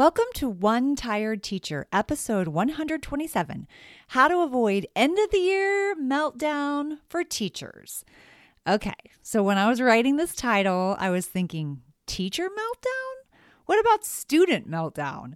Welcome 0.00 0.32
to 0.36 0.48
One 0.48 0.96
Tired 0.96 1.42
Teacher, 1.42 1.86
episode 1.92 2.48
127 2.48 3.68
How 4.08 4.28
to 4.28 4.38
Avoid 4.38 4.86
End 4.96 5.18
of 5.18 5.30
the 5.30 5.40
Year 5.40 5.94
Meltdown 5.94 7.00
for 7.06 7.22
Teachers. 7.22 8.06
Okay, 8.66 8.94
so 9.22 9.42
when 9.42 9.58
I 9.58 9.68
was 9.68 9.78
writing 9.78 10.16
this 10.16 10.34
title, 10.34 10.96
I 10.98 11.10
was 11.10 11.26
thinking, 11.26 11.82
teacher 12.06 12.48
meltdown? 12.48 13.36
What 13.66 13.78
about 13.78 14.06
student 14.06 14.70
meltdown? 14.70 15.34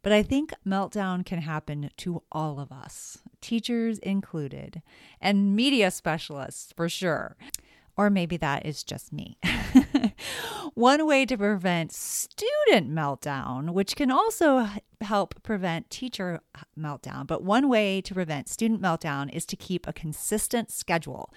But 0.00 0.12
I 0.12 0.22
think 0.22 0.54
meltdown 0.66 1.26
can 1.26 1.42
happen 1.42 1.90
to 1.98 2.22
all 2.32 2.58
of 2.58 2.72
us, 2.72 3.18
teachers 3.42 3.98
included, 3.98 4.80
and 5.20 5.54
media 5.54 5.90
specialists 5.90 6.72
for 6.74 6.88
sure. 6.88 7.36
Or 7.96 8.10
maybe 8.10 8.36
that 8.36 8.66
is 8.66 8.82
just 8.82 9.12
me. 9.12 9.38
One 10.74 11.06
way 11.06 11.24
to 11.24 11.38
prevent 11.38 11.92
student 11.92 12.90
meltdown, 12.90 13.70
which 13.70 13.96
can 13.96 14.10
also 14.10 14.68
help 15.00 15.42
prevent 15.42 15.88
teacher 15.88 16.40
meltdown, 16.78 17.26
but 17.26 17.42
one 17.42 17.68
way 17.68 18.00
to 18.02 18.14
prevent 18.14 18.48
student 18.48 18.82
meltdown 18.82 19.32
is 19.32 19.46
to 19.46 19.56
keep 19.56 19.86
a 19.86 19.92
consistent 19.92 20.70
schedule. 20.70 21.32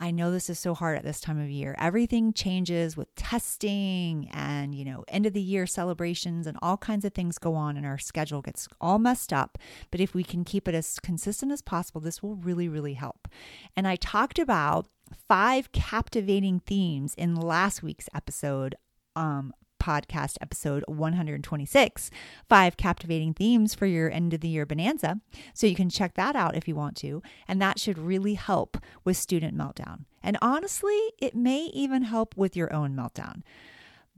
I 0.00 0.10
know 0.10 0.30
this 0.30 0.50
is 0.50 0.58
so 0.58 0.74
hard 0.74 0.98
at 0.98 1.04
this 1.04 1.20
time 1.20 1.40
of 1.40 1.48
year. 1.48 1.74
Everything 1.78 2.32
changes 2.32 2.96
with 2.96 3.14
testing 3.14 4.28
and, 4.32 4.74
you 4.74 4.84
know, 4.84 5.04
end 5.08 5.24
of 5.24 5.32
the 5.32 5.40
year 5.40 5.66
celebrations 5.66 6.46
and 6.46 6.58
all 6.60 6.76
kinds 6.76 7.04
of 7.04 7.14
things 7.14 7.38
go 7.38 7.54
on 7.54 7.76
and 7.76 7.86
our 7.86 7.98
schedule 7.98 8.42
gets 8.42 8.68
all 8.80 8.98
messed 8.98 9.32
up. 9.32 9.56
But 9.90 10.00
if 10.00 10.14
we 10.14 10.24
can 10.24 10.44
keep 10.44 10.66
it 10.66 10.74
as 10.74 10.98
consistent 10.98 11.52
as 11.52 11.62
possible, 11.62 12.00
this 12.00 12.22
will 12.22 12.34
really, 12.34 12.68
really 12.68 12.94
help. 12.94 13.28
And 13.76 13.86
I 13.86 13.96
talked 13.96 14.38
about 14.38 14.88
five 15.28 15.72
captivating 15.72 16.60
themes 16.60 17.14
in 17.14 17.34
last 17.34 17.82
week's 17.82 18.08
episode 18.14 18.74
um, 19.16 19.52
podcast 19.84 20.38
episode 20.40 20.82
126 20.86 22.10
five 22.48 22.76
captivating 22.76 23.34
themes 23.34 23.74
for 23.74 23.84
your 23.84 24.10
end 24.10 24.32
of 24.32 24.40
the 24.40 24.48
year 24.48 24.64
bonanza. 24.64 25.20
So 25.52 25.66
you 25.66 25.74
can 25.74 25.90
check 25.90 26.14
that 26.14 26.34
out 26.34 26.56
if 26.56 26.66
you 26.66 26.74
want 26.74 26.96
to 26.98 27.22
and 27.46 27.60
that 27.60 27.78
should 27.78 27.98
really 27.98 28.34
help 28.34 28.78
with 29.04 29.18
student 29.18 29.56
meltdown. 29.56 30.04
And 30.22 30.38
honestly 30.40 30.98
it 31.18 31.34
may 31.34 31.64
even 31.74 32.02
help 32.04 32.34
with 32.34 32.56
your 32.56 32.72
own 32.72 32.96
meltdown. 32.96 33.42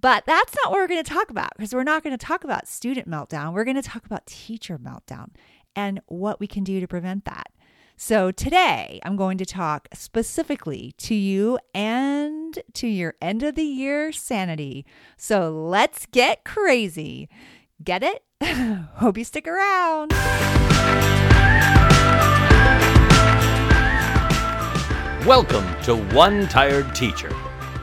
But 0.00 0.24
that's 0.24 0.54
not 0.54 0.70
what 0.70 0.78
we're 0.78 0.88
going 0.88 1.02
to 1.02 1.12
talk 1.12 1.30
about 1.30 1.50
because 1.56 1.74
we're 1.74 1.82
not 1.82 2.04
going 2.04 2.16
to 2.16 2.24
talk 2.26 2.44
about 2.44 2.68
student 2.68 3.08
meltdown. 3.08 3.52
We're 3.52 3.64
going 3.64 3.76
to 3.76 3.82
talk 3.82 4.06
about 4.06 4.26
teacher 4.26 4.78
meltdown 4.78 5.30
and 5.74 6.00
what 6.06 6.38
we 6.38 6.46
can 6.46 6.64
do 6.64 6.80
to 6.80 6.86
prevent 6.86 7.24
that 7.24 7.48
so 7.98 8.30
today 8.30 9.00
I'm 9.04 9.16
going 9.16 9.38
to 9.38 9.46
talk 9.46 9.88
specifically 9.94 10.92
to 10.98 11.14
you 11.14 11.58
and 11.72 12.58
to 12.74 12.86
your 12.86 13.14
end 13.22 13.42
of 13.42 13.54
the 13.54 13.62
year 13.62 14.12
sanity. 14.12 14.84
So 15.16 15.50
let's 15.50 16.04
get 16.04 16.44
crazy. 16.44 17.30
Get 17.82 18.02
it? 18.02 18.22
Hope 18.96 19.16
you 19.16 19.24
stick 19.24 19.48
around. 19.48 20.12
Welcome 25.26 25.66
to 25.84 25.96
One 26.14 26.48
Tired 26.48 26.94
Teacher. 26.94 27.34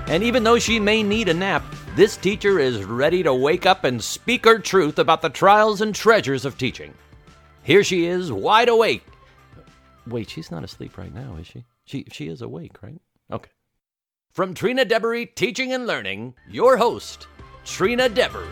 And 0.06 0.22
even 0.22 0.44
though 0.44 0.60
she 0.60 0.80
may 0.80 1.02
need 1.02 1.28
a 1.28 1.34
nap, 1.34 1.64
this 1.96 2.18
teacher 2.18 2.60
is 2.60 2.84
ready 2.86 3.24
to 3.24 3.34
wake 3.34 3.66
up 3.66 3.84
and 3.84 4.02
speak 4.02 4.46
her 4.46 4.60
truth 4.60 5.00
about 5.00 5.24
the 5.24 5.30
trials 5.30 5.82
and 5.82 5.96
treasures 5.96 6.46
of 6.46 6.60
teaching. 6.60 6.94
Here 7.64 7.84
she 7.84 8.06
is, 8.06 8.32
wide 8.32 8.70
awake 8.70 9.04
Wait, 10.08 10.30
she's 10.30 10.52
not 10.52 10.64
asleep 10.64 10.98
right 10.98 11.14
now, 11.14 11.36
is 11.40 11.48
she? 11.48 11.64
She 11.86 12.06
she 12.12 12.28
is 12.28 12.42
awake, 12.42 12.82
right? 12.82 13.02
Okay. 13.32 13.50
From 14.32 14.54
Trina 14.54 14.84
Deboree 14.84 15.26
Teaching 15.26 15.74
and 15.74 15.86
Learning, 15.86 16.34
your 16.50 16.78
host, 16.78 17.28
Trina 17.66 18.10
Deboree. 18.10 18.48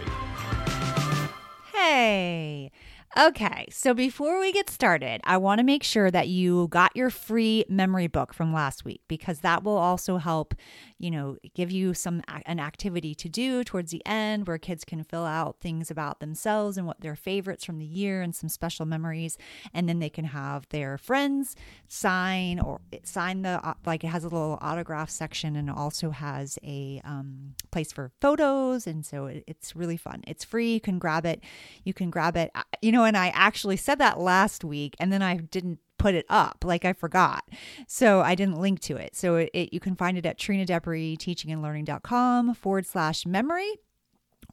Hey. 1.74 2.72
Okay, 3.18 3.66
so 3.70 3.94
before 3.94 4.40
we 4.40 4.54
get 4.54 4.70
started, 4.70 5.20
I 5.26 5.36
want 5.36 5.60
to 5.60 5.66
make 5.66 5.84
sure 5.84 6.10
that 6.10 6.30
you 6.30 6.70
got 6.70 6.96
your 6.96 7.10
free 7.10 7.66
memory 7.68 8.08
book 8.08 8.34
from 8.34 8.54
last 8.54 8.86
week 8.86 9.02
because 9.10 9.40
that 9.40 9.66
will 9.66 9.76
also 9.76 10.16
help, 10.16 10.56
you 11.02 11.10
know, 11.10 11.36
give 11.56 11.72
you 11.72 11.96
some 11.96 12.22
an 12.46 12.60
activity 12.60 13.16
to 13.16 13.28
do 13.28 13.64
towards 13.64 13.90
the 13.90 14.06
end 14.06 14.48
where 14.48 14.60
kids 14.60 14.86
can 14.86 15.04
fill 15.04 15.26
out 15.26 15.60
things 15.60 15.90
about 15.90 16.20
themselves 16.20 16.78
and 16.78 16.86
what 16.86 17.02
their 17.02 17.16
favorites 17.16 17.66
from 17.66 17.80
the 17.80 17.86
year 17.86 18.22
and 18.22 18.36
some 18.36 18.48
special 18.48 18.86
memories 18.86 19.36
and 19.74 19.90
then 19.90 19.98
they 19.98 20.10
can 20.10 20.26
have 20.26 20.70
their 20.70 21.00
friends 21.00 21.56
sign 21.88 22.60
or 22.60 22.82
sign 23.04 23.42
the 23.42 23.76
like 23.86 24.04
it 24.04 24.08
has 24.08 24.24
a 24.24 24.30
little 24.30 24.60
autograph 24.62 25.10
section 25.10 25.56
and 25.56 25.72
also 25.72 26.12
has 26.12 26.60
a 26.64 27.02
um, 27.04 27.56
place 27.72 27.92
for 27.92 28.12
photos 28.22 28.86
and 28.86 29.04
so 29.04 29.26
it, 29.26 29.44
it's 29.48 29.76
really 29.76 29.98
fun. 29.98 30.22
It's 30.28 30.44
free, 30.44 30.74
you 30.74 30.82
can 30.82 31.00
grab 31.00 31.26
it. 31.26 31.42
You 31.84 31.94
can 31.96 32.12
grab 32.12 32.38
it, 32.38 32.52
you 32.82 32.92
know, 32.92 33.06
and 33.06 33.18
I 33.18 33.30
actually 33.30 33.78
said 33.78 33.98
that 33.98 34.20
last 34.20 34.64
week 34.64 34.96
and 35.00 35.12
then 35.12 35.24
I 35.24 35.38
didn't 35.38 35.80
put 36.02 36.16
it 36.16 36.26
up 36.30 36.64
like 36.66 36.84
I 36.84 36.94
forgot. 36.94 37.48
So 37.88 38.22
I 38.22 38.34
didn't 38.34 38.60
link 38.60 38.80
to 38.82 38.98
it. 38.98 39.16
So 39.16 39.36
it, 39.36 39.52
it, 39.54 39.74
you 39.74 39.80
can 39.80 39.96
find 39.96 40.18
it 40.18 40.26
at 40.26 40.40
Trina 40.40 40.66
Deboree 40.66 41.16
teachingandlearning.com 41.20 42.56
forward 42.56 42.88
slash 42.88 43.26
memory. 43.26 43.76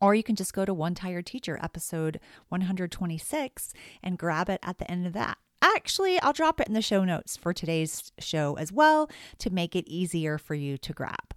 Or 0.00 0.14
you 0.14 0.22
can 0.22 0.36
just 0.36 0.52
go 0.52 0.64
to 0.64 0.74
One 0.74 0.94
Tired 0.94 1.26
Teacher 1.26 1.58
episode 1.62 2.20
126 2.50 3.72
and 4.02 4.18
grab 4.18 4.50
it 4.50 4.60
at 4.62 4.78
the 4.78 4.88
end 4.90 5.06
of 5.06 5.14
that. 5.14 5.38
Actually, 5.60 6.20
I'll 6.20 6.34
drop 6.34 6.60
it 6.60 6.68
in 6.68 6.74
the 6.74 6.82
show 6.82 7.02
notes 7.04 7.36
for 7.36 7.52
today's 7.52 8.12
show 8.18 8.54
as 8.58 8.70
well 8.70 9.10
to 9.38 9.50
make 9.50 9.74
it 9.74 9.88
easier 9.88 10.38
for 10.38 10.54
you 10.54 10.76
to 10.78 10.92
grab. 10.92 11.34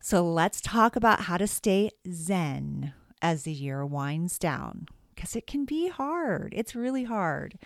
So 0.00 0.24
let's 0.24 0.60
talk 0.60 0.96
about 0.96 1.22
how 1.22 1.36
to 1.36 1.46
stay 1.46 1.90
zen 2.10 2.94
as 3.22 3.44
the 3.44 3.52
year 3.52 3.86
winds 3.86 4.38
down 4.38 4.86
because 5.14 5.36
it 5.36 5.46
can 5.46 5.64
be 5.64 5.88
hard. 5.88 6.52
It's 6.56 6.74
really 6.74 7.04
hard. 7.04 7.58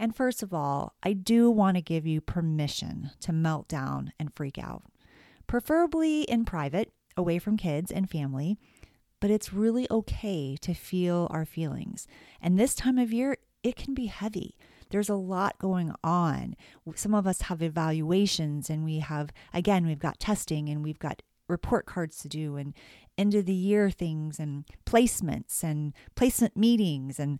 And 0.00 0.16
first 0.16 0.42
of 0.42 0.54
all, 0.54 0.94
I 1.02 1.12
do 1.12 1.50
want 1.50 1.76
to 1.76 1.82
give 1.82 2.06
you 2.06 2.22
permission 2.22 3.10
to 3.20 3.34
melt 3.34 3.68
down 3.68 4.14
and 4.18 4.34
freak 4.34 4.56
out, 4.56 4.84
preferably 5.46 6.22
in 6.22 6.46
private, 6.46 6.90
away 7.18 7.38
from 7.38 7.58
kids 7.58 7.92
and 7.92 8.08
family. 8.08 8.56
But 9.20 9.30
it's 9.30 9.52
really 9.52 9.86
okay 9.90 10.56
to 10.62 10.72
feel 10.72 11.28
our 11.30 11.44
feelings. 11.44 12.06
And 12.40 12.58
this 12.58 12.74
time 12.74 12.96
of 12.96 13.12
year, 13.12 13.36
it 13.62 13.76
can 13.76 13.92
be 13.92 14.06
heavy. 14.06 14.56
There's 14.88 15.10
a 15.10 15.14
lot 15.14 15.58
going 15.58 15.92
on. 16.02 16.56
Some 16.94 17.12
of 17.12 17.26
us 17.26 17.42
have 17.42 17.60
evaluations, 17.60 18.70
and 18.70 18.86
we 18.86 19.00
have, 19.00 19.30
again, 19.52 19.86
we've 19.86 19.98
got 19.98 20.18
testing 20.18 20.70
and 20.70 20.82
we've 20.82 20.98
got 20.98 21.20
report 21.46 21.84
cards 21.84 22.16
to 22.22 22.28
do 22.28 22.56
and 22.56 22.72
end 23.18 23.34
of 23.34 23.44
the 23.44 23.52
year 23.52 23.90
things 23.90 24.40
and 24.40 24.64
placements 24.86 25.62
and 25.62 25.92
placement 26.14 26.56
meetings 26.56 27.20
and 27.20 27.38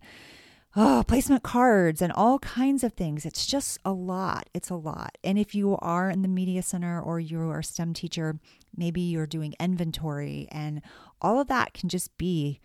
oh, 0.75 1.03
placement 1.07 1.43
cards 1.43 2.01
and 2.01 2.13
all 2.13 2.39
kinds 2.39 2.83
of 2.83 2.93
things. 2.93 3.25
It's 3.25 3.45
just 3.45 3.77
a 3.83 3.91
lot. 3.91 4.49
It's 4.53 4.69
a 4.69 4.75
lot. 4.75 5.17
And 5.23 5.37
if 5.37 5.53
you 5.53 5.77
are 5.79 6.09
in 6.09 6.21
the 6.21 6.27
media 6.27 6.61
center 6.61 7.01
or 7.01 7.19
you're 7.19 7.59
a 7.59 7.63
STEM 7.63 7.93
teacher, 7.93 8.39
maybe 8.75 9.01
you're 9.01 9.27
doing 9.27 9.53
inventory 9.59 10.47
and 10.51 10.81
all 11.21 11.39
of 11.39 11.47
that 11.47 11.73
can 11.73 11.89
just 11.89 12.17
be 12.17 12.59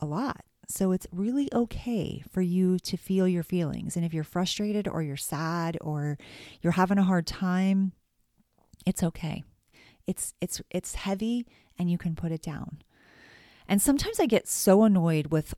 a 0.00 0.06
lot. 0.06 0.44
So 0.66 0.92
it's 0.92 1.06
really 1.12 1.48
okay 1.52 2.24
for 2.30 2.40
you 2.40 2.78
to 2.80 2.96
feel 2.96 3.28
your 3.28 3.42
feelings. 3.42 3.96
And 3.96 4.04
if 4.04 4.14
you're 4.14 4.24
frustrated 4.24 4.88
or 4.88 5.02
you're 5.02 5.16
sad 5.16 5.76
or 5.80 6.18
you're 6.62 6.72
having 6.72 6.98
a 6.98 7.04
hard 7.04 7.26
time, 7.26 7.92
it's 8.86 9.02
okay. 9.02 9.44
It's 10.06 10.34
it's 10.40 10.60
it's 10.70 10.94
heavy 10.96 11.46
and 11.78 11.90
you 11.90 11.98
can 11.98 12.14
put 12.14 12.32
it 12.32 12.42
down. 12.42 12.82
And 13.68 13.80
sometimes 13.80 14.20
I 14.20 14.26
get 14.26 14.48
so 14.48 14.84
annoyed 14.84 15.28
with 15.28 15.54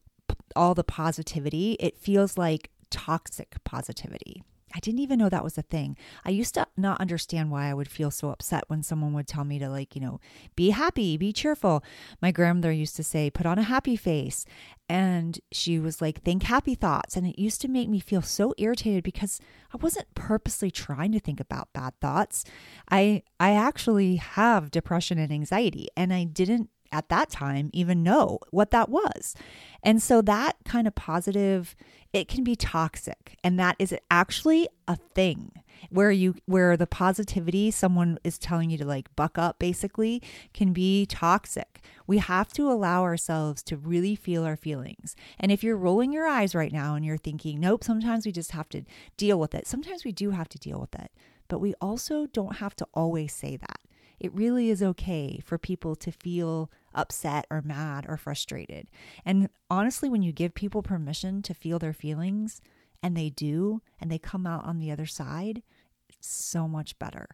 all 0.57 0.75
the 0.75 0.85
positivity, 0.85 1.73
it 1.79 1.97
feels 1.97 2.37
like 2.37 2.71
toxic 2.91 3.57
positivity. 3.65 4.43
I 4.75 4.79
didn't 4.81 5.01
even 5.01 5.19
know 5.19 5.31
that 5.31 5.45
was 5.45 5.57
a 5.57 5.63
thing. 5.63 5.97
I 6.25 6.31
used 6.31 6.53
to 6.55 6.67
not 6.77 7.01
understand 7.01 7.51
why 7.51 7.71
I 7.71 7.75
would 7.75 7.89
feel 7.89 8.11
so 8.11 8.29
upset 8.29 8.65
when 8.67 8.83
someone 8.83 9.15
would 9.15 9.27
tell 9.27 9.45
me 9.45 9.59
to, 9.59 9.71
like, 9.71 9.95
you 9.95 10.03
know, 10.03 10.21
be 10.55 10.71
happy, 10.71 11.17
be 11.17 11.33
cheerful. 11.33 11.83
My 12.21 12.31
grandmother 12.31 12.73
used 12.73 12.95
to 12.97 13.03
say, 13.03 13.31
put 13.31 13.47
on 13.47 13.59
a 13.59 13.63
happy 13.63 13.97
face. 13.97 14.45
And 14.87 15.41
she 15.51 15.79
was 15.79 16.03
like, 16.03 16.23
think 16.23 16.43
happy 16.43 16.75
thoughts. 16.75 17.17
And 17.17 17.27
it 17.27 17.41
used 17.41 17.63
to 17.63 17.69
make 17.69 17.89
me 17.89 18.01
feel 18.01 18.21
so 18.23 18.53
irritated 18.59 19.03
because 19.03 19.41
I 19.73 19.79
wasn't 19.79 20.15
purposely 20.15 20.71
trying 20.71 21.13
to 21.13 21.21
think 21.21 21.41
about 21.41 21.73
bad 21.73 21.99
thoughts. 22.01 22.45
I 22.91 23.23
I 23.41 23.53
actually 23.53 24.17
have 24.17 24.71
depression 24.71 25.19
and 25.19 25.33
anxiety 25.33 25.89
and 25.97 26.13
I 26.13 26.25
didn't 26.25 26.71
at 26.97 27.11
that 27.11 27.29
time 27.29 27.69
even 27.75 28.03
know 28.03 28.39
what 28.51 28.71
that 28.71 28.89
was. 28.89 29.35
And 29.83 30.03
so 30.03 30.23
that 30.23 30.57
kind 30.65 30.87
of 30.87 30.95
positive 30.95 31.77
it 32.13 32.29
can 32.29 32.43
be 32.43 32.57
toxic 32.57 33.37
and 33.45 33.59
that 33.61 33.77
is 33.79 33.95
actually 34.11 34.69
a 34.89 34.97
thing 35.15 35.53
where 35.91 36.11
you 36.11 36.35
where 36.47 36.75
the 36.75 36.87
positivity 36.87 37.71
someone 37.71 38.19
is 38.25 38.39
telling 38.39 38.71
you 38.71 38.79
to 38.79 38.87
like 38.87 39.15
buck 39.15 39.37
up 39.37 39.59
basically 39.59 40.23
can 40.55 40.73
be 40.73 41.05
toxic. 41.05 41.83
We 42.07 42.17
have 42.19 42.55
to 42.55 42.71
allow 42.71 43.03
ourselves 43.03 43.63
to 43.65 43.77
really 43.77 44.17
feel 44.17 44.45
our 44.45 44.57
feelings. 44.57 45.15
And 45.39 45.53
if 45.53 45.63
you're 45.63 45.77
rolling 45.77 46.11
your 46.11 46.27
eyes 46.27 46.55
right 46.55 46.73
now 46.73 46.95
and 46.95 47.05
you're 47.05 47.19
thinking 47.19 47.61
nope 47.61 47.85
sometimes 47.85 48.25
we 48.25 48.33
just 48.33 48.53
have 48.53 48.71
to 48.71 48.83
deal 49.19 49.39
with 49.39 49.55
it 49.55 49.67
sometimes 49.67 50.03
we 50.03 50.13
do 50.13 50.31
have 50.31 50.49
to 50.49 50.59
deal 50.59 50.81
with 50.81 50.95
it. 50.95 51.11
But 51.49 51.59
we 51.61 51.75
also 51.83 52.27
don't 52.27 52.57
have 52.57 52.75
to 52.77 52.87
always 52.95 53.35
say 53.35 53.59
that. 53.59 53.81
It 54.19 54.35
really 54.35 54.71
is 54.71 54.83
okay 54.83 55.41
for 55.45 55.59
people 55.59 55.95
to 55.97 56.11
feel 56.11 56.71
upset 56.97 57.47
or 57.51 57.63
mad 57.63 58.07
or 58.09 58.17
frustrated. 58.17 58.89
And 59.25 59.49
honestly, 59.71 60.09
when 60.09 60.23
you 60.23 60.33
give 60.33 60.55
people 60.55 60.83
permission 60.83 61.43
to 61.43 61.55
feel 61.55 61.79
their 61.79 61.93
feelings 61.93 62.61
and 63.03 63.17
they 63.17 63.31
do, 63.31 63.83
and 64.01 64.11
they 64.11 64.19
come 64.19 64.47
out 64.47 64.65
on 64.65 64.79
the 64.79 64.91
other 64.91 65.07
side, 65.07 65.63
it's 66.09 66.27
so 66.27 66.67
much 66.67 66.99
better. 66.99 67.29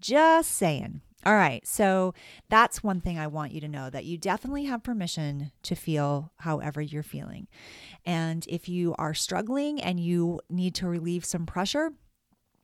Just 0.00 0.52
saying. 0.52 1.02
All 1.26 1.34
right. 1.34 1.66
So 1.66 2.14
that's 2.48 2.82
one 2.82 3.00
thing 3.00 3.18
I 3.18 3.26
want 3.26 3.52
you 3.52 3.60
to 3.60 3.68
know 3.68 3.90
that 3.90 4.04
you 4.04 4.16
definitely 4.16 4.64
have 4.64 4.82
permission 4.82 5.50
to 5.62 5.74
feel 5.74 6.32
however 6.38 6.80
you're 6.80 7.02
feeling. 7.02 7.48
And 8.06 8.46
if 8.48 8.68
you 8.68 8.94
are 8.98 9.14
struggling 9.14 9.80
and 9.80 9.98
you 9.98 10.40
need 10.48 10.74
to 10.76 10.88
relieve 10.88 11.24
some 11.24 11.44
pressure, 11.44 11.90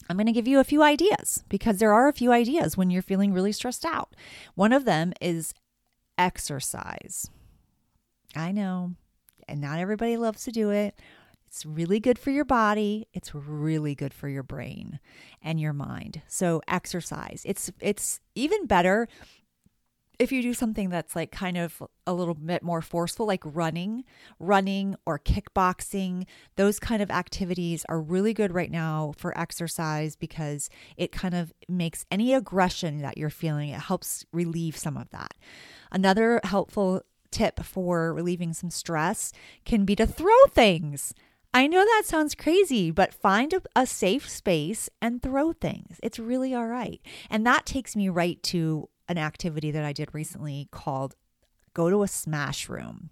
I'm 0.08 0.16
going 0.16 0.26
to 0.26 0.32
give 0.32 0.48
you 0.48 0.60
a 0.60 0.64
few 0.64 0.82
ideas 0.82 1.44
because 1.48 1.78
there 1.78 1.92
are 1.92 2.08
a 2.08 2.12
few 2.12 2.30
ideas 2.30 2.76
when 2.76 2.90
you're 2.90 3.02
feeling 3.02 3.32
really 3.32 3.52
stressed 3.52 3.84
out. 3.84 4.14
One 4.54 4.72
of 4.72 4.84
them 4.84 5.12
is 5.20 5.54
exercise. 6.18 7.30
I 8.36 8.52
know, 8.52 8.94
and 9.48 9.60
not 9.60 9.78
everybody 9.78 10.16
loves 10.16 10.44
to 10.44 10.50
do 10.50 10.70
it. 10.70 10.98
It's 11.46 11.64
really 11.64 12.00
good 12.00 12.18
for 12.18 12.30
your 12.30 12.44
body. 12.44 13.06
It's 13.12 13.32
really 13.32 13.94
good 13.94 14.12
for 14.12 14.28
your 14.28 14.42
brain 14.42 14.98
and 15.40 15.60
your 15.60 15.72
mind. 15.72 16.22
So 16.26 16.60
exercise. 16.66 17.42
It's 17.44 17.70
it's 17.80 18.20
even 18.34 18.66
better 18.66 19.06
if 20.18 20.32
you 20.32 20.42
do 20.42 20.54
something 20.54 20.90
that's 20.90 21.16
like 21.16 21.30
kind 21.30 21.56
of 21.56 21.82
a 22.06 22.12
little 22.12 22.34
bit 22.34 22.62
more 22.62 22.82
forceful, 22.82 23.26
like 23.26 23.42
running, 23.44 24.04
running 24.38 24.94
or 25.06 25.18
kickboxing, 25.18 26.26
those 26.56 26.78
kind 26.78 27.02
of 27.02 27.10
activities 27.10 27.84
are 27.88 28.00
really 28.00 28.32
good 28.32 28.52
right 28.52 28.70
now 28.70 29.12
for 29.16 29.36
exercise 29.38 30.16
because 30.16 30.70
it 30.96 31.12
kind 31.12 31.34
of 31.34 31.52
makes 31.68 32.06
any 32.10 32.32
aggression 32.32 32.98
that 32.98 33.18
you're 33.18 33.30
feeling, 33.30 33.70
it 33.70 33.80
helps 33.80 34.24
relieve 34.32 34.76
some 34.76 34.96
of 34.96 35.10
that. 35.10 35.34
Another 35.90 36.40
helpful 36.44 37.02
tip 37.30 37.64
for 37.64 38.14
relieving 38.14 38.52
some 38.52 38.70
stress 38.70 39.32
can 39.64 39.84
be 39.84 39.96
to 39.96 40.06
throw 40.06 40.46
things. 40.52 41.12
I 41.52 41.68
know 41.68 41.84
that 41.84 42.02
sounds 42.04 42.34
crazy, 42.34 42.90
but 42.90 43.14
find 43.14 43.52
a, 43.52 43.62
a, 43.76 43.86
safe 43.86 44.28
space 44.28 44.90
and 45.00 45.22
throw 45.22 45.52
things. 45.52 46.00
It's 46.02 46.18
really 46.18 46.52
all 46.52 46.66
right. 46.66 47.00
And 47.30 47.46
that 47.46 47.64
takes 47.64 47.94
me 47.94 48.08
right 48.08 48.42
to 48.44 48.88
an 49.08 49.18
activity 49.18 49.70
that 49.70 49.84
I 49.84 49.92
did 49.92 50.08
recently 50.12 50.68
called 50.70 51.14
Go 51.74 51.90
to 51.90 52.02
a 52.02 52.08
Smash 52.08 52.68
Room. 52.68 53.10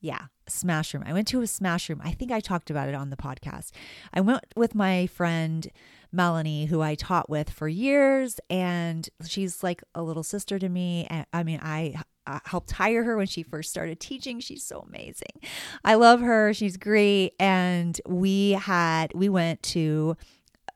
Yeah, 0.00 0.26
Smash 0.48 0.94
Room. 0.94 1.02
I 1.06 1.12
went 1.12 1.26
to 1.28 1.40
a 1.40 1.46
Smash 1.46 1.88
Room. 1.88 2.00
I 2.04 2.12
think 2.12 2.30
I 2.30 2.38
talked 2.40 2.70
about 2.70 2.88
it 2.88 2.94
on 2.94 3.10
the 3.10 3.16
podcast. 3.16 3.72
I 4.14 4.20
went 4.20 4.44
with 4.54 4.74
my 4.74 5.08
friend 5.08 5.68
Melanie, 6.12 6.66
who 6.66 6.80
I 6.80 6.94
taught 6.94 7.28
with 7.28 7.50
for 7.50 7.68
years, 7.68 8.38
and 8.48 9.08
she's 9.26 9.62
like 9.62 9.82
a 9.94 10.02
little 10.02 10.22
sister 10.22 10.58
to 10.58 10.68
me. 10.68 11.06
And 11.10 11.26
I 11.32 11.42
mean, 11.42 11.60
I 11.62 12.00
helped 12.44 12.70
hire 12.72 13.04
her 13.04 13.16
when 13.16 13.26
she 13.26 13.42
first 13.42 13.70
started 13.70 14.00
teaching. 14.00 14.40
She's 14.40 14.64
so 14.64 14.80
amazing. 14.80 15.40
I 15.84 15.94
love 15.94 16.20
her. 16.20 16.54
She's 16.54 16.76
great. 16.76 17.34
And 17.40 18.00
we 18.06 18.52
had, 18.52 19.12
we 19.14 19.28
went 19.28 19.62
to, 19.64 20.16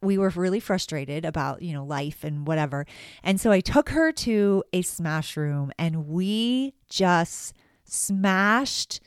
we 0.03 0.19
were 0.19 0.31
really 0.31 0.61
frustrated 0.61 1.25
about, 1.25 1.63
you 1.63 1.73
know, 1.73 1.85
life 1.85 2.25
and 2.25 2.47
whatever. 2.47 2.87
And 3.23 3.41
so 3.41 3.51
I 3.51 3.61
took 3.61 3.91
her 3.91 4.13
to 4.13 4.65
a 4.73 4.83
smash 4.83 5.37
room 5.37 5.73
and 5.79 6.09
we 6.09 6.75
just 6.89 7.55
smashed 7.85 9.01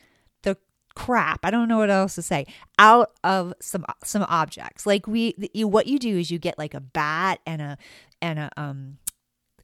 the 0.43 0.57
crap 0.95 1.39
i 1.43 1.49
don't 1.49 1.67
know 1.67 1.77
what 1.77 1.89
else 1.89 2.13
to 2.15 2.21
say 2.21 2.45
out 2.77 3.11
of 3.23 3.53
some 3.59 3.83
some 4.03 4.23
objects 4.23 4.85
like 4.85 5.07
we 5.07 5.33
you 5.53 5.67
what 5.67 5.87
you 5.87 5.97
do 5.97 6.19
is 6.19 6.29
you 6.29 6.37
get 6.37 6.57
like 6.59 6.73
a 6.73 6.79
bat 6.79 7.39
and 7.47 7.61
a 7.61 7.77
and 8.21 8.37
a 8.37 8.49
um 8.57 8.97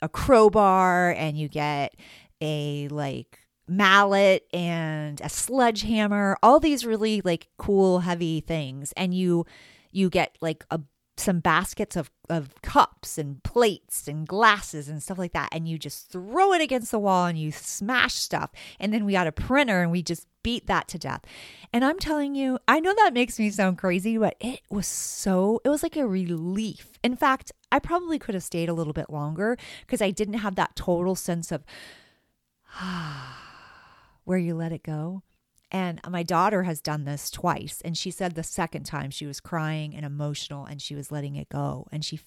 a 0.01 0.09
crowbar 0.09 1.11
and 1.11 1.37
you 1.37 1.47
get 1.47 1.95
a 2.41 2.87
like 2.87 3.39
mallet 3.67 4.45
and 4.53 5.21
a 5.21 5.29
sledgehammer, 5.29 6.37
all 6.43 6.59
these 6.59 6.85
really 6.85 7.21
like 7.23 7.47
cool 7.57 7.99
heavy 7.99 8.41
things 8.41 8.91
and 8.97 9.13
you 9.13 9.45
you 9.91 10.09
get 10.09 10.37
like 10.41 10.65
a 10.71 10.79
some 11.21 11.39
baskets 11.39 11.95
of, 11.95 12.11
of 12.29 12.61
cups 12.61 13.17
and 13.17 13.43
plates 13.43 14.07
and 14.07 14.27
glasses 14.27 14.89
and 14.89 15.01
stuff 15.01 15.17
like 15.17 15.33
that. 15.33 15.49
And 15.51 15.67
you 15.67 15.77
just 15.77 16.09
throw 16.11 16.53
it 16.53 16.61
against 16.61 16.91
the 16.91 16.99
wall 16.99 17.25
and 17.25 17.37
you 17.37 17.51
smash 17.51 18.15
stuff. 18.15 18.51
And 18.79 18.93
then 18.93 19.05
we 19.05 19.13
got 19.13 19.27
a 19.27 19.31
printer 19.31 19.81
and 19.81 19.91
we 19.91 20.01
just 20.01 20.27
beat 20.43 20.67
that 20.67 20.87
to 20.89 20.97
death. 20.97 21.21
And 21.71 21.85
I'm 21.85 21.99
telling 21.99 22.35
you, 22.35 22.59
I 22.67 22.79
know 22.79 22.93
that 22.95 23.13
makes 23.13 23.39
me 23.39 23.49
sound 23.49 23.77
crazy, 23.77 24.17
but 24.17 24.35
it 24.39 24.61
was 24.69 24.87
so, 24.87 25.61
it 25.63 25.69
was 25.69 25.83
like 25.83 25.95
a 25.95 26.07
relief. 26.07 26.99
In 27.03 27.15
fact, 27.15 27.51
I 27.71 27.79
probably 27.79 28.19
could 28.19 28.35
have 28.35 28.43
stayed 28.43 28.69
a 28.69 28.73
little 28.73 28.93
bit 28.93 29.09
longer 29.09 29.57
because 29.81 30.01
I 30.01 30.11
didn't 30.11 30.35
have 30.35 30.55
that 30.55 30.75
total 30.75 31.15
sense 31.15 31.51
of, 31.51 31.63
ah, 32.75 33.37
where 34.23 34.37
you 34.37 34.55
let 34.55 34.71
it 34.71 34.83
go. 34.83 35.23
And 35.71 36.01
my 36.09 36.23
daughter 36.23 36.63
has 36.63 36.81
done 36.81 37.05
this 37.05 37.31
twice. 37.31 37.81
And 37.85 37.97
she 37.97 38.11
said 38.11 38.35
the 38.35 38.43
second 38.43 38.83
time 38.83 39.09
she 39.09 39.25
was 39.25 39.39
crying 39.39 39.95
and 39.95 40.05
emotional 40.05 40.65
and 40.65 40.81
she 40.81 40.95
was 40.95 41.11
letting 41.11 41.35
it 41.35 41.49
go. 41.49 41.87
And 41.91 42.03
she 42.03 42.19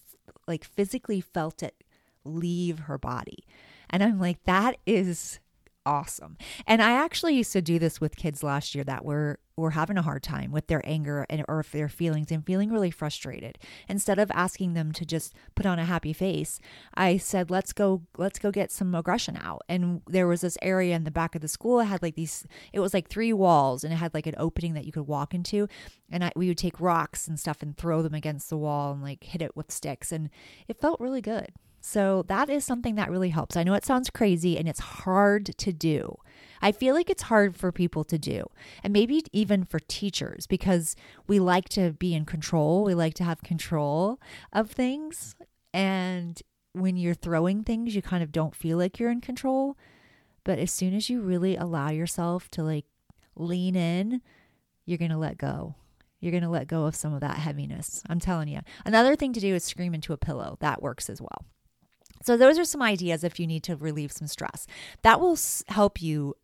like 0.49 0.65
physically 0.65 1.21
felt 1.21 1.63
it 1.63 1.85
leave 2.25 2.81
her 2.81 2.99
body. 2.99 3.45
And 3.91 4.03
I'm 4.03 4.19
like, 4.19 4.43
that 4.45 4.79
is 4.87 5.41
awesome. 5.85 6.39
And 6.67 6.83
I 6.83 6.93
actually 6.93 7.35
used 7.35 7.53
to 7.53 7.63
do 7.63 7.79
this 7.79 8.01
with 8.01 8.17
kids 8.17 8.43
last 8.43 8.75
year 8.75 8.85
that 8.85 9.05
were 9.05 9.39
were 9.57 9.71
having 9.71 9.97
a 9.97 10.03
hard 10.03 10.23
time 10.23 10.51
with 10.51 10.67
their 10.67 10.81
anger 10.85 11.27
and 11.31 11.45
or 11.49 11.65
their 11.73 11.89
feelings 11.89 12.31
and 12.31 12.45
feeling 12.45 12.73
really 12.73 12.91
frustrated. 12.91 13.59
Instead 13.89 14.19
of 14.19 14.31
asking 14.33 14.75
them 14.75 14.93
to 14.93 15.05
just 15.05 15.35
put 15.55 15.67
on 15.67 15.79
a 15.79 15.85
happy 15.85 16.13
face, 16.13 16.61
I 16.95 17.17
said, 17.17 17.51
"Let's 17.51 17.73
go 17.73 18.03
let's 18.17 18.39
go 18.39 18.51
get 18.51 18.73
some 18.73 18.95
aggression 18.95 19.37
out." 19.37 19.63
And 19.69 20.03
there 20.07 20.27
was 20.27 20.41
this 20.41 20.59
area 20.63 20.97
in 20.97 21.05
the 21.05 21.11
back 21.11 21.35
of 21.35 21.41
the 21.41 21.49
school 21.49 21.81
it 21.81 21.87
had 21.87 22.03
like 22.03 22.15
these 22.15 22.47
it 22.73 22.81
was 22.81 22.95
like 22.95 23.09
three 23.09 23.33
walls 23.33 23.85
and 23.85 23.93
it 23.93 23.97
had 23.97 24.15
like 24.15 24.27
an 24.27 24.35
opening 24.39 24.75
that 24.75 24.85
you 24.85 24.93
could 24.93 25.07
walk 25.07 25.35
into 25.35 25.69
and 26.11 26.25
I, 26.25 26.33
we 26.37 26.49
would 26.49 26.59
take 26.59 26.81
rocks 26.81 27.29
and 27.29 27.39
stuff 27.39 27.63
and 27.63 27.77
throw 27.77 28.03
them 28.03 28.15
against 28.15 28.51
the 28.51 28.59
wall 28.59 28.93
and 28.93 29.03
like 29.03 29.25
hit 29.25 29.43
it 29.43 29.57
with 29.57 29.71
sticks 29.71 30.13
and 30.13 30.31
it 30.69 30.81
felt 30.81 31.01
really 31.01 31.21
good. 31.21 31.53
So 31.87 32.25
that 32.29 32.49
is 32.49 32.65
something 32.65 32.95
that 32.95 33.11
really 33.11 33.29
helps. 33.29 33.59
I 33.59 33.63
know 33.63 33.75
it 33.75 33.85
sounds 33.85 34.09
crazy 34.09 34.57
and 34.57 34.67
it's 34.67 34.81
hard 34.81 35.47
to 35.59 35.71
do. 35.71 36.17
I 36.63 36.73
feel 36.73 36.95
like 36.95 37.11
it's 37.11 37.25
hard 37.25 37.57
for 37.57 37.73
people 37.73 38.05
to 38.05 38.19
do, 38.19 38.45
and 38.83 38.93
maybe 38.93 39.23
even 39.33 39.65
for 39.65 39.81
teachers 39.81 40.47
because 40.47 40.97
we 41.27 41.39
like 41.39 41.69
to 41.71 41.93
be 41.93 42.15
in 42.15 42.25
control. 42.25 42.85
We 42.85 42.95
like 42.95 43.15
to 43.15 43.25
have 43.25 43.43
control 43.43 44.21
of 44.53 44.71
things. 44.71 45.35
And 45.73 46.41
when 46.73 46.97
you're 46.97 47.15
throwing 47.15 47.63
things, 47.63 47.95
you 47.95 48.03
kind 48.03 48.23
of 48.23 48.33
don't 48.33 48.55
feel 48.55 48.79
like 48.79 48.99
you're 48.99 49.11
in 49.11 49.21
control. 49.21 49.77
But 50.45 50.59
as 50.59 50.71
soon 50.71 50.95
as 50.95 51.09
you 51.09 51.21
really 51.21 51.57
allow 51.57 51.91
yourself 51.91 52.51
to 52.53 52.63
like 52.63 52.85
lean 53.37 53.77
in, 53.77 54.21
you're 54.85 54.99
going 54.99 55.11
to 55.11 55.17
let 55.17 55.39
go. 55.39 55.75
You're 56.21 56.31
going 56.31 56.43
to 56.43 56.49
let 56.49 56.69
go 56.69 56.87
of 56.87 56.97
some 56.97 57.13
of 57.13 57.21
that 57.21 57.39
heaviness. 57.39 58.03
I'm 58.09 58.21
telling 58.21 58.49
you. 58.49 58.61
Another 58.85 59.17
thing 59.17 59.33
to 59.35 59.41
do 59.41 59.55
is 59.55 59.65
scream 59.65 59.95
into 59.95 60.13
a 60.13 60.19
pillow. 60.19 60.57
That 60.61 60.83
works 60.83 61.11
as 61.11 61.21
well. 61.21 61.45
So, 62.23 62.39
those 62.39 62.59
are 62.59 62.65
some 62.65 62.81
ideas 62.81 63.25
if 63.25 63.39
you 63.39 63.47
need 63.47 63.63
to 63.65 63.77
relieve 63.77 64.11
some 64.11 64.29
stress. 64.29 64.67
That 65.03 65.21
will 65.21 65.37
help 65.69 66.01
you 66.01 66.35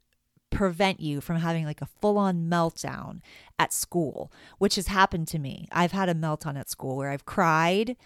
prevent 0.50 1.00
you 1.00 1.20
from 1.20 1.36
having 1.36 1.64
like 1.64 1.80
a 1.80 1.86
full 1.86 2.18
on 2.18 2.48
meltdown 2.48 3.20
at 3.58 3.72
school, 3.72 4.32
which 4.58 4.74
has 4.76 4.88
happened 4.88 5.28
to 5.28 5.38
me. 5.38 5.66
I've 5.72 5.92
had 5.92 6.08
a 6.08 6.14
meltdown 6.14 6.58
at 6.58 6.70
school 6.70 6.96
where 6.96 7.10
I've 7.10 7.24
cried 7.24 7.96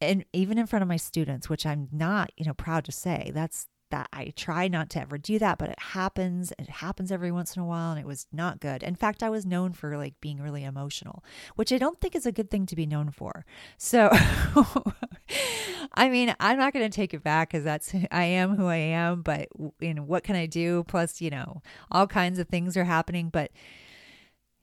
and 0.00 0.24
even 0.32 0.58
in 0.58 0.66
front 0.66 0.82
of 0.82 0.88
my 0.88 0.96
students, 0.96 1.48
which 1.48 1.66
I'm 1.66 1.88
not, 1.90 2.30
you 2.36 2.46
know, 2.46 2.54
proud 2.54 2.84
to 2.84 2.92
say. 2.92 3.32
That's 3.34 3.66
that 3.90 4.08
I 4.12 4.32
try 4.36 4.68
not 4.68 4.90
to 4.90 5.00
ever 5.00 5.18
do 5.18 5.38
that, 5.38 5.58
but 5.58 5.70
it 5.70 5.78
happens. 5.78 6.52
It 6.58 6.68
happens 6.68 7.10
every 7.10 7.32
once 7.32 7.56
in 7.56 7.62
a 7.62 7.66
while, 7.66 7.92
and 7.92 8.00
it 8.00 8.06
was 8.06 8.26
not 8.32 8.60
good. 8.60 8.82
In 8.82 8.94
fact, 8.94 9.22
I 9.22 9.30
was 9.30 9.46
known 9.46 9.72
for 9.72 9.96
like 9.96 10.20
being 10.20 10.40
really 10.40 10.64
emotional, 10.64 11.24
which 11.56 11.72
I 11.72 11.78
don't 11.78 12.00
think 12.00 12.14
is 12.14 12.26
a 12.26 12.32
good 12.32 12.50
thing 12.50 12.66
to 12.66 12.76
be 12.76 12.86
known 12.86 13.10
for. 13.10 13.44
So, 13.76 14.10
I 15.94 16.08
mean, 16.08 16.34
I'm 16.40 16.58
not 16.58 16.72
going 16.72 16.88
to 16.88 16.94
take 16.94 17.14
it 17.14 17.22
back 17.22 17.50
because 17.50 17.64
that's 17.64 17.94
I 18.10 18.24
am 18.24 18.56
who 18.56 18.66
I 18.66 18.76
am. 18.76 19.22
But 19.22 19.48
you 19.80 19.94
know, 19.94 20.02
what 20.02 20.24
can 20.24 20.36
I 20.36 20.46
do? 20.46 20.84
Plus, 20.88 21.20
you 21.20 21.30
know, 21.30 21.62
all 21.90 22.06
kinds 22.06 22.38
of 22.38 22.48
things 22.48 22.76
are 22.76 22.84
happening, 22.84 23.30
but. 23.30 23.50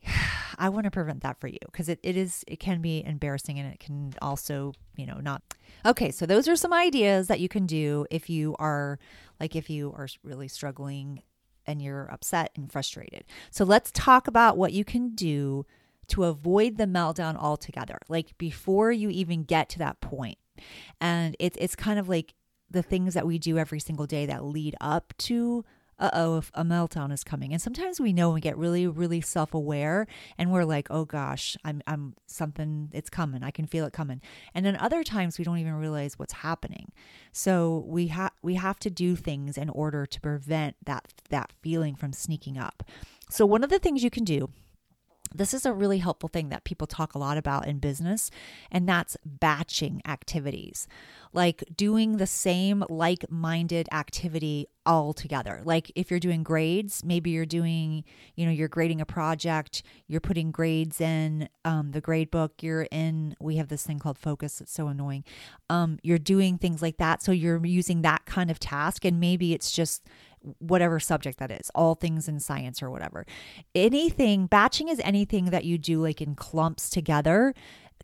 I 0.57 0.69
want 0.69 0.85
to 0.85 0.91
prevent 0.91 1.21
that 1.23 1.41
for 1.41 1.49
you 1.49 1.57
because 1.65 1.89
it, 1.89 1.99
it 2.01 2.15
is 2.15 2.45
it 2.47 2.61
can 2.61 2.81
be 2.81 3.03
embarrassing 3.03 3.59
and 3.59 3.73
it 3.73 3.81
can 3.81 4.13
also, 4.21 4.71
you 4.95 5.05
know, 5.05 5.19
not 5.19 5.41
Okay, 5.85 6.09
so 6.09 6.25
those 6.25 6.47
are 6.47 6.55
some 6.55 6.73
ideas 6.73 7.27
that 7.27 7.39
you 7.39 7.47
can 7.47 7.67
do 7.67 8.07
if 8.09 8.27
you 8.27 8.55
are 8.57 8.97
like 9.39 9.55
if 9.55 9.69
you 9.69 9.93
are 9.95 10.07
really 10.23 10.47
struggling 10.47 11.21
and 11.67 11.81
you're 11.81 12.09
upset 12.11 12.51
and 12.55 12.71
frustrated. 12.71 13.23
So 13.51 13.65
let's 13.65 13.91
talk 13.91 14.27
about 14.27 14.57
what 14.57 14.73
you 14.73 14.83
can 14.83 15.13
do 15.13 15.65
to 16.07 16.23
avoid 16.23 16.77
the 16.77 16.85
meltdown 16.85 17.35
altogether, 17.35 17.99
like 18.07 18.35
before 18.37 18.91
you 18.91 19.09
even 19.09 19.43
get 19.43 19.69
to 19.69 19.79
that 19.79 20.01
point. 20.01 20.37
And 21.01 21.35
it's 21.39 21.57
it's 21.59 21.75
kind 21.75 21.99
of 21.99 22.09
like 22.09 22.33
the 22.69 22.83
things 22.83 23.13
that 23.13 23.27
we 23.27 23.37
do 23.37 23.57
every 23.57 23.79
single 23.79 24.05
day 24.05 24.25
that 24.25 24.43
lead 24.43 24.75
up 24.81 25.13
to 25.17 25.63
uh 25.99 26.09
oh, 26.13 26.37
if 26.37 26.51
a 26.53 26.63
meltdown 26.63 27.11
is 27.11 27.23
coming. 27.23 27.53
And 27.53 27.61
sometimes 27.61 27.99
we 27.99 28.13
know 28.13 28.33
and 28.33 28.41
get 28.41 28.57
really, 28.57 28.87
really 28.87 29.21
self 29.21 29.53
aware 29.53 30.07
and 30.37 30.51
we're 30.51 30.65
like, 30.65 30.87
oh 30.89 31.05
gosh, 31.05 31.55
I'm, 31.63 31.81
I'm 31.87 32.15
something, 32.27 32.89
it's 32.93 33.09
coming. 33.09 33.43
I 33.43 33.51
can 33.51 33.65
feel 33.65 33.85
it 33.85 33.93
coming. 33.93 34.21
And 34.53 34.65
then 34.65 34.75
other 34.75 35.03
times 35.03 35.37
we 35.37 35.45
don't 35.45 35.57
even 35.57 35.73
realize 35.73 36.19
what's 36.19 36.33
happening. 36.33 36.91
So 37.31 37.85
we 37.87 38.07
have, 38.07 38.31
we 38.41 38.55
have 38.55 38.79
to 38.79 38.89
do 38.89 39.15
things 39.15 39.57
in 39.57 39.69
order 39.69 40.05
to 40.05 40.21
prevent 40.21 40.75
that, 40.85 41.13
that 41.29 41.51
feeling 41.61 41.95
from 41.95 42.11
sneaking 42.11 42.57
up. 42.57 42.83
So 43.29 43.45
one 43.45 43.63
of 43.63 43.69
the 43.69 43.79
things 43.79 44.03
you 44.03 44.09
can 44.09 44.25
do 44.25 44.49
this 45.37 45.53
is 45.53 45.65
a 45.65 45.73
really 45.73 45.99
helpful 45.99 46.29
thing 46.29 46.49
that 46.49 46.63
people 46.63 46.87
talk 46.87 47.15
a 47.15 47.19
lot 47.19 47.37
about 47.37 47.67
in 47.67 47.79
business, 47.79 48.31
and 48.71 48.87
that's 48.87 49.17
batching 49.25 50.01
activities. 50.07 50.87
Like 51.33 51.63
doing 51.75 52.17
the 52.17 52.27
same 52.27 52.83
like 52.89 53.29
minded 53.29 53.89
activity 53.91 54.67
all 54.85 55.13
together. 55.13 55.61
Like 55.65 55.91
if 55.95 56.09
you're 56.09 56.19
doing 56.19 56.43
grades, 56.43 57.03
maybe 57.03 57.31
you're 57.31 57.45
doing, 57.45 58.03
you 58.35 58.45
know, 58.45 58.51
you're 58.51 58.67
grading 58.67 59.01
a 59.01 59.05
project, 59.05 59.83
you're 60.07 60.21
putting 60.21 60.51
grades 60.51 61.01
in 61.01 61.49
um, 61.65 61.91
the 61.91 62.01
grade 62.01 62.31
book, 62.31 62.61
you're 62.61 62.87
in, 62.91 63.35
we 63.39 63.57
have 63.57 63.67
this 63.67 63.83
thing 63.83 63.99
called 63.99 64.17
focus. 64.17 64.61
It's 64.61 64.71
so 64.71 64.87
annoying. 64.87 65.23
Um, 65.69 65.97
you're 66.03 66.19
doing 66.19 66.57
things 66.57 66.81
like 66.81 66.97
that. 66.97 67.23
So 67.23 67.31
you're 67.31 67.65
using 67.65 68.03
that 68.03 68.25
kind 68.25 68.51
of 68.51 68.59
task, 68.59 69.03
and 69.03 69.19
maybe 69.19 69.53
it's 69.53 69.71
just, 69.71 70.07
whatever 70.59 70.99
subject 70.99 71.39
that 71.39 71.51
is, 71.51 71.71
all 71.75 71.95
things 71.95 72.27
in 72.27 72.39
science 72.39 72.81
or 72.81 72.89
whatever. 72.89 73.25
Anything, 73.73 74.47
batching 74.47 74.89
is 74.89 75.01
anything 75.03 75.45
that 75.45 75.65
you 75.65 75.77
do 75.77 76.01
like 76.01 76.21
in 76.21 76.35
clumps 76.35 76.89
together, 76.89 77.53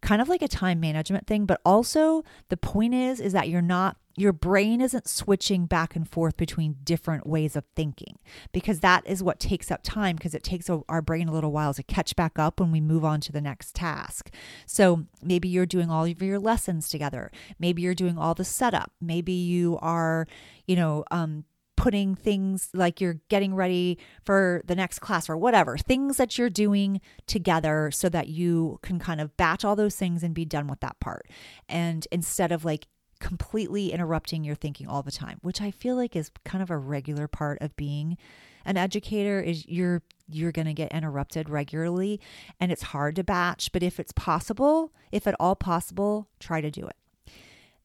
kind 0.02 0.22
of 0.22 0.30
like 0.30 0.42
a 0.42 0.48
time 0.48 0.80
management 0.80 1.28
thing, 1.28 1.46
but 1.46 1.62
also 1.66 2.24
the 2.50 2.58
point 2.58 2.94
is 2.94 3.20
is 3.20 3.34
that 3.34 3.50
you're 3.50 3.62
not 3.62 3.98
your 4.18 4.34
brain 4.34 4.82
isn't 4.82 5.08
switching 5.08 5.66
back 5.66 5.96
and 5.96 6.10
forth 6.10 6.36
between 6.36 6.76
different 6.84 7.26
ways 7.26 7.56
of 7.56 7.64
thinking 7.76 8.18
because 8.52 8.82
that 8.82 9.06
is 9.08 9.24
what 9.24 9.40
takes 9.40 9.72
up 9.72 9.82
time 9.84 10.16
because 10.16 10.36
it 10.36 10.44
takes 10.44 10.70
our 10.70 11.02
brain 11.02 11.30
a 11.30 11.32
little 11.32 11.52
while 11.52 11.74
to 11.74 11.84
catch 11.84 12.16
back 12.16 12.38
up 12.38 12.60
when 12.60 12.72
we 12.72 12.82
move 12.82 13.06
on 13.06 13.22
to 13.22 13.32
the 13.32 13.42
next 13.42 13.74
task. 13.74 14.30
So 14.66 15.06
maybe 15.24 15.48
you're 15.48 15.66
doing 15.66 15.90
all 15.90 16.06
of 16.06 16.22
your 16.22 16.40
lessons 16.40 16.90
together. 16.90 17.32
Maybe 17.58 17.82
you're 17.82 17.96
doing 17.96 18.18
all 18.18 18.34
the 18.34 18.44
setup. 18.44 18.92
Maybe 19.00 19.34
you 19.34 19.78
are, 19.82 20.28
you 20.68 20.76
know, 20.76 21.06
um, 21.10 21.46
putting 21.82 22.14
things 22.14 22.70
like 22.76 23.02
you're 23.02 23.20
getting 23.28 23.56
ready 23.56 23.98
for 24.24 24.62
the 24.66 24.76
next 24.76 25.00
class 25.00 25.28
or 25.28 25.36
whatever, 25.36 25.80
things 25.80 26.18
that 26.18 26.38
you're 26.38 26.48
doing 26.48 27.02
together 27.26 27.90
so 27.92 28.08
that 28.08 28.28
you 28.28 28.78
can 28.84 29.00
kind 29.00 29.20
of 29.20 29.36
batch 29.36 29.66
all 29.66 29.76
those 29.76 29.96
things 29.96 30.22
and 30.22 30.36
be 30.36 30.46
done 30.46 30.68
with 30.68 30.80
that 30.80 31.00
part. 31.00 31.28
And 31.68 32.08
instead 32.12 32.52
of 32.52 32.64
like 32.64 32.86
completely 33.20 33.92
interrupting 33.92 34.44
your 34.44 34.54
thinking 34.54 34.88
all 34.88 35.02
the 35.02 35.12
time, 35.12 35.40
which 35.42 35.60
I 35.60 35.72
feel 35.72 35.96
like 35.96 36.16
is 36.16 36.30
kind 36.46 36.62
of 36.62 36.70
a 36.70 36.78
regular 36.78 37.28
part 37.28 37.58
of 37.62 37.76
being 37.76 38.16
an 38.64 38.78
educator 38.78 39.42
is 39.42 39.68
you're 39.68 40.04
you're 40.30 40.52
going 40.52 40.68
to 40.68 40.74
get 40.74 40.92
interrupted 40.92 41.50
regularly 41.50 42.22
and 42.60 42.72
it's 42.72 42.84
hard 42.84 43.16
to 43.16 43.24
batch, 43.24 43.72
but 43.72 43.82
if 43.82 44.00
it's 44.00 44.12
possible, 44.12 44.94
if 45.12 45.26
at 45.26 45.36
all 45.40 45.56
possible, 45.56 46.28
try 46.40 46.62
to 46.62 46.70
do 46.70 46.86
it. 46.86 46.96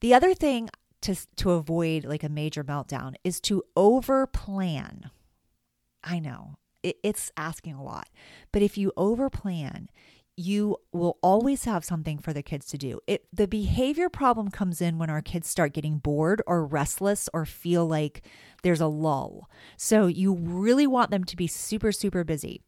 The 0.01 0.13
other 0.13 0.35
thing 0.35 0.69
to 1.07 1.27
to 1.37 1.53
avoid 1.53 2.05
like 2.05 2.23
a 2.23 2.29
major 2.29 2.63
meltdown 2.63 3.15
is 3.25 3.41
to 3.43 3.63
over 3.77 4.27
plan. 4.27 5.11
I 6.05 6.19
know 6.19 6.57
it, 6.83 6.97
it's 7.03 7.33
asking 7.37 7.75
a 7.75 7.83
lot, 7.83 8.09
but 8.53 8.63
if 8.63 8.77
you 8.77 8.93
over 8.97 9.31
plan, 9.31 9.89
you 10.37 10.77
will 10.93 11.19
always 11.23 11.65
have 11.65 11.85
something 11.85 12.19
for 12.19 12.33
the 12.33 12.43
kids 12.43 12.67
to 12.67 12.79
do. 12.79 13.01
It 13.07 13.27
the 13.33 13.49
behavior 13.49 14.09
problem 14.09 14.51
comes 14.51 14.81
in 14.81 14.99
when 14.99 15.11
our 15.11 15.23
kids 15.23 15.49
start 15.49 15.73
getting 15.73 15.99
bored 15.99 16.43
or 16.47 16.65
restless 16.65 17.29
or 17.33 17.47
feel 17.47 17.87
like 17.87 18.23
there's 18.63 18.81
a 18.81 18.87
lull. 18.87 19.49
So 19.77 20.07
you 20.07 20.35
really 20.35 20.87
want 20.87 21.11
them 21.11 21.25
to 21.25 21.37
be 21.37 21.47
super 21.47 21.93
super 21.93 22.25
busy. 22.25 22.63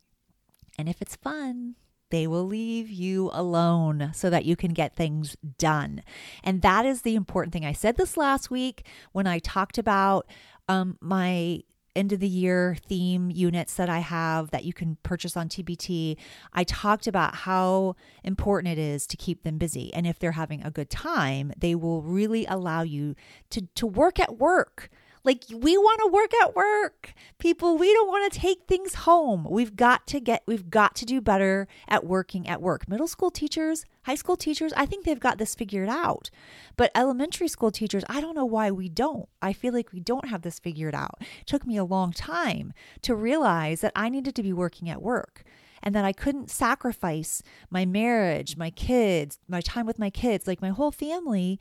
And 0.79 0.89
if 0.89 1.03
it's 1.03 1.17
fun, 1.17 1.75
they 2.11 2.27
will 2.27 2.45
leave 2.45 2.89
you 2.89 3.31
alone 3.33 4.11
so 4.15 4.31
that 4.31 4.45
you 4.45 4.57
can 4.57 4.73
get 4.73 4.97
things 4.97 5.37
done. 5.59 6.03
And 6.43 6.63
that 6.63 6.87
is 6.87 7.03
the 7.03 7.15
important 7.15 7.53
thing. 7.53 7.65
I 7.65 7.73
said 7.73 7.97
this 7.97 8.17
last 8.17 8.51
week 8.51 8.87
when 9.13 9.27
I 9.27 9.39
talked 9.39 9.79
about 9.79 10.27
um, 10.69 10.97
my 11.01 11.63
end 11.97 12.13
of 12.13 12.21
the 12.21 12.29
year 12.29 12.77
theme 12.87 13.31
units 13.31 13.75
that 13.75 13.89
I 13.89 13.99
have 13.99 14.51
that 14.51 14.65
you 14.65 14.73
can 14.73 14.97
purchase 15.03 15.37
on 15.37 15.49
TPT, 15.49 16.17
I 16.53 16.65
talked 16.65 17.07
about 17.07 17.35
how 17.35 17.97
important 18.23 18.73
it 18.73 18.79
is 18.79 19.07
to 19.09 19.17
keep 19.17 19.43
them 19.43 19.59
busy. 19.59 19.93
And 19.93 20.07
if 20.07 20.19
they're 20.19 20.33
having 20.33 20.63
a 20.63 20.71
good 20.71 20.91
time, 20.91 21.53
they 21.59 21.75
will 21.75 22.03
really 22.03 22.47
allow 22.47 22.83
you 22.83 23.17
to, 23.51 23.63
to 23.75 23.87
work 23.87 24.21
at 24.21 24.39
work 24.39 24.91
like 25.25 25.45
we 25.53 25.77
want 25.77 26.01
to 26.05 26.11
work 26.13 26.33
at 26.43 26.55
work. 26.55 27.15
People, 27.39 27.77
we 27.77 27.93
don't 27.93 28.09
want 28.09 28.33
to 28.33 28.39
take 28.39 28.65
things 28.67 28.95
home. 28.95 29.47
We've 29.49 29.77
got 29.77 30.07
to 30.09 30.21
get 30.21 30.43
we've 30.47 30.71
got 30.71 30.95
to 30.97 31.05
do 31.05 31.21
better 31.21 31.67
at 31.89 32.05
working 32.05 32.49
at 32.49 32.63
work. 32.63 32.89
Middle 32.89 33.09
school 33.09 33.31
teachers, 33.31 33.85
high 34.05 34.15
school 34.15 34.37
teachers, 34.37 34.73
I 34.77 34.87
think 34.87 35.05
they've 35.05 35.19
got 35.19 35.39
this 35.39 35.55
figured 35.55 35.89
out. 35.89 36.31
But 36.77 36.91
elementary 36.95 37.49
school 37.49 37.71
teachers, 37.71 38.05
I 38.09 38.21
don't 38.21 38.35
know 38.35 38.45
why 38.45 38.71
we 38.71 38.89
don't. 38.89 39.29
I 39.43 39.53
feel 39.53 39.73
like 39.73 39.93
we 39.93 40.01
don't 40.01 40.29
have 40.29 40.43
this 40.43 40.59
figured 40.59 40.95
out. 40.95 41.17
It 41.21 41.47
took 41.47 41.67
me 41.67 41.77
a 41.77 41.85
long 41.85 42.13
time 42.13 42.73
to 43.03 43.15
realize 43.15 43.81
that 43.81 43.93
I 43.95 44.09
needed 44.09 44.35
to 44.37 44.43
be 44.43 44.53
working 44.53 44.89
at 44.89 45.03
work 45.03 45.45
and 45.83 45.95
that 45.95 46.05
I 46.05 46.13
couldn't 46.13 46.51
sacrifice 46.51 47.43
my 47.71 47.87
marriage, 47.87 48.57
my 48.57 48.71
kids, 48.71 49.39
my 49.49 49.61
time 49.61 49.87
with 49.87 49.99
my 49.99 50.11
kids, 50.11 50.47
like 50.47 50.61
my 50.61 50.71
whole 50.71 50.91
family 50.91 51.61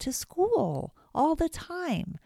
to 0.00 0.12
school 0.12 0.94
all 1.14 1.34
the 1.34 1.48
time. 1.48 2.18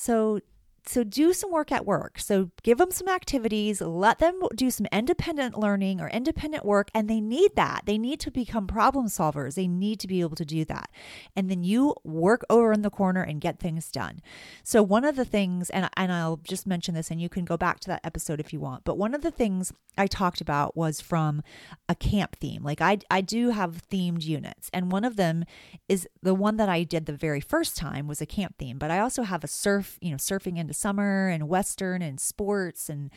So 0.00 0.40
so 0.86 1.04
do 1.04 1.32
some 1.32 1.50
work 1.50 1.70
at 1.70 1.86
work. 1.86 2.18
So 2.18 2.50
give 2.62 2.78
them 2.78 2.90
some 2.90 3.08
activities, 3.08 3.80
let 3.80 4.18
them 4.18 4.40
do 4.54 4.70
some 4.70 4.86
independent 4.92 5.58
learning 5.58 6.00
or 6.00 6.08
independent 6.08 6.64
work 6.64 6.90
and 6.94 7.08
they 7.08 7.20
need 7.20 7.52
that. 7.56 7.82
They 7.86 7.98
need 7.98 8.20
to 8.20 8.30
become 8.30 8.66
problem 8.66 9.06
solvers. 9.06 9.54
They 9.54 9.68
need 9.68 10.00
to 10.00 10.08
be 10.08 10.20
able 10.20 10.36
to 10.36 10.44
do 10.44 10.64
that. 10.66 10.90
And 11.36 11.50
then 11.50 11.62
you 11.62 11.94
work 12.04 12.44
over 12.48 12.72
in 12.72 12.82
the 12.82 12.90
corner 12.90 13.22
and 13.22 13.40
get 13.40 13.58
things 13.58 13.90
done. 13.90 14.20
So 14.62 14.82
one 14.82 15.04
of 15.04 15.16
the 15.16 15.24
things 15.24 15.70
and 15.70 15.88
and 15.96 16.12
I'll 16.12 16.36
just 16.38 16.66
mention 16.66 16.94
this 16.94 17.10
and 17.10 17.20
you 17.20 17.28
can 17.28 17.44
go 17.44 17.56
back 17.56 17.80
to 17.80 17.88
that 17.88 18.00
episode 18.04 18.40
if 18.40 18.52
you 18.52 18.60
want. 18.60 18.84
But 18.84 18.98
one 18.98 19.14
of 19.14 19.22
the 19.22 19.30
things 19.30 19.72
I 19.98 20.06
talked 20.06 20.40
about 20.40 20.76
was 20.76 21.00
from 21.00 21.42
a 21.88 21.94
camp 21.94 22.36
theme. 22.36 22.62
Like 22.62 22.80
I 22.80 22.98
I 23.10 23.20
do 23.20 23.50
have 23.50 23.82
themed 23.88 24.24
units 24.24 24.70
and 24.72 24.90
one 24.90 25.04
of 25.04 25.16
them 25.16 25.44
is 25.88 26.08
the 26.22 26.34
one 26.34 26.56
that 26.56 26.68
I 26.68 26.84
did 26.84 27.06
the 27.06 27.12
very 27.12 27.40
first 27.40 27.76
time 27.76 28.06
was 28.06 28.20
a 28.20 28.26
camp 28.26 28.56
theme, 28.58 28.78
but 28.78 28.90
I 28.90 29.00
also 29.00 29.22
have 29.22 29.44
a 29.44 29.48
surf, 29.48 29.98
you 30.00 30.10
know, 30.10 30.16
surfing 30.16 30.58
summer 30.74 31.28
and 31.28 31.48
western 31.48 32.02
and 32.02 32.20
sports 32.20 32.88
and 32.88 33.10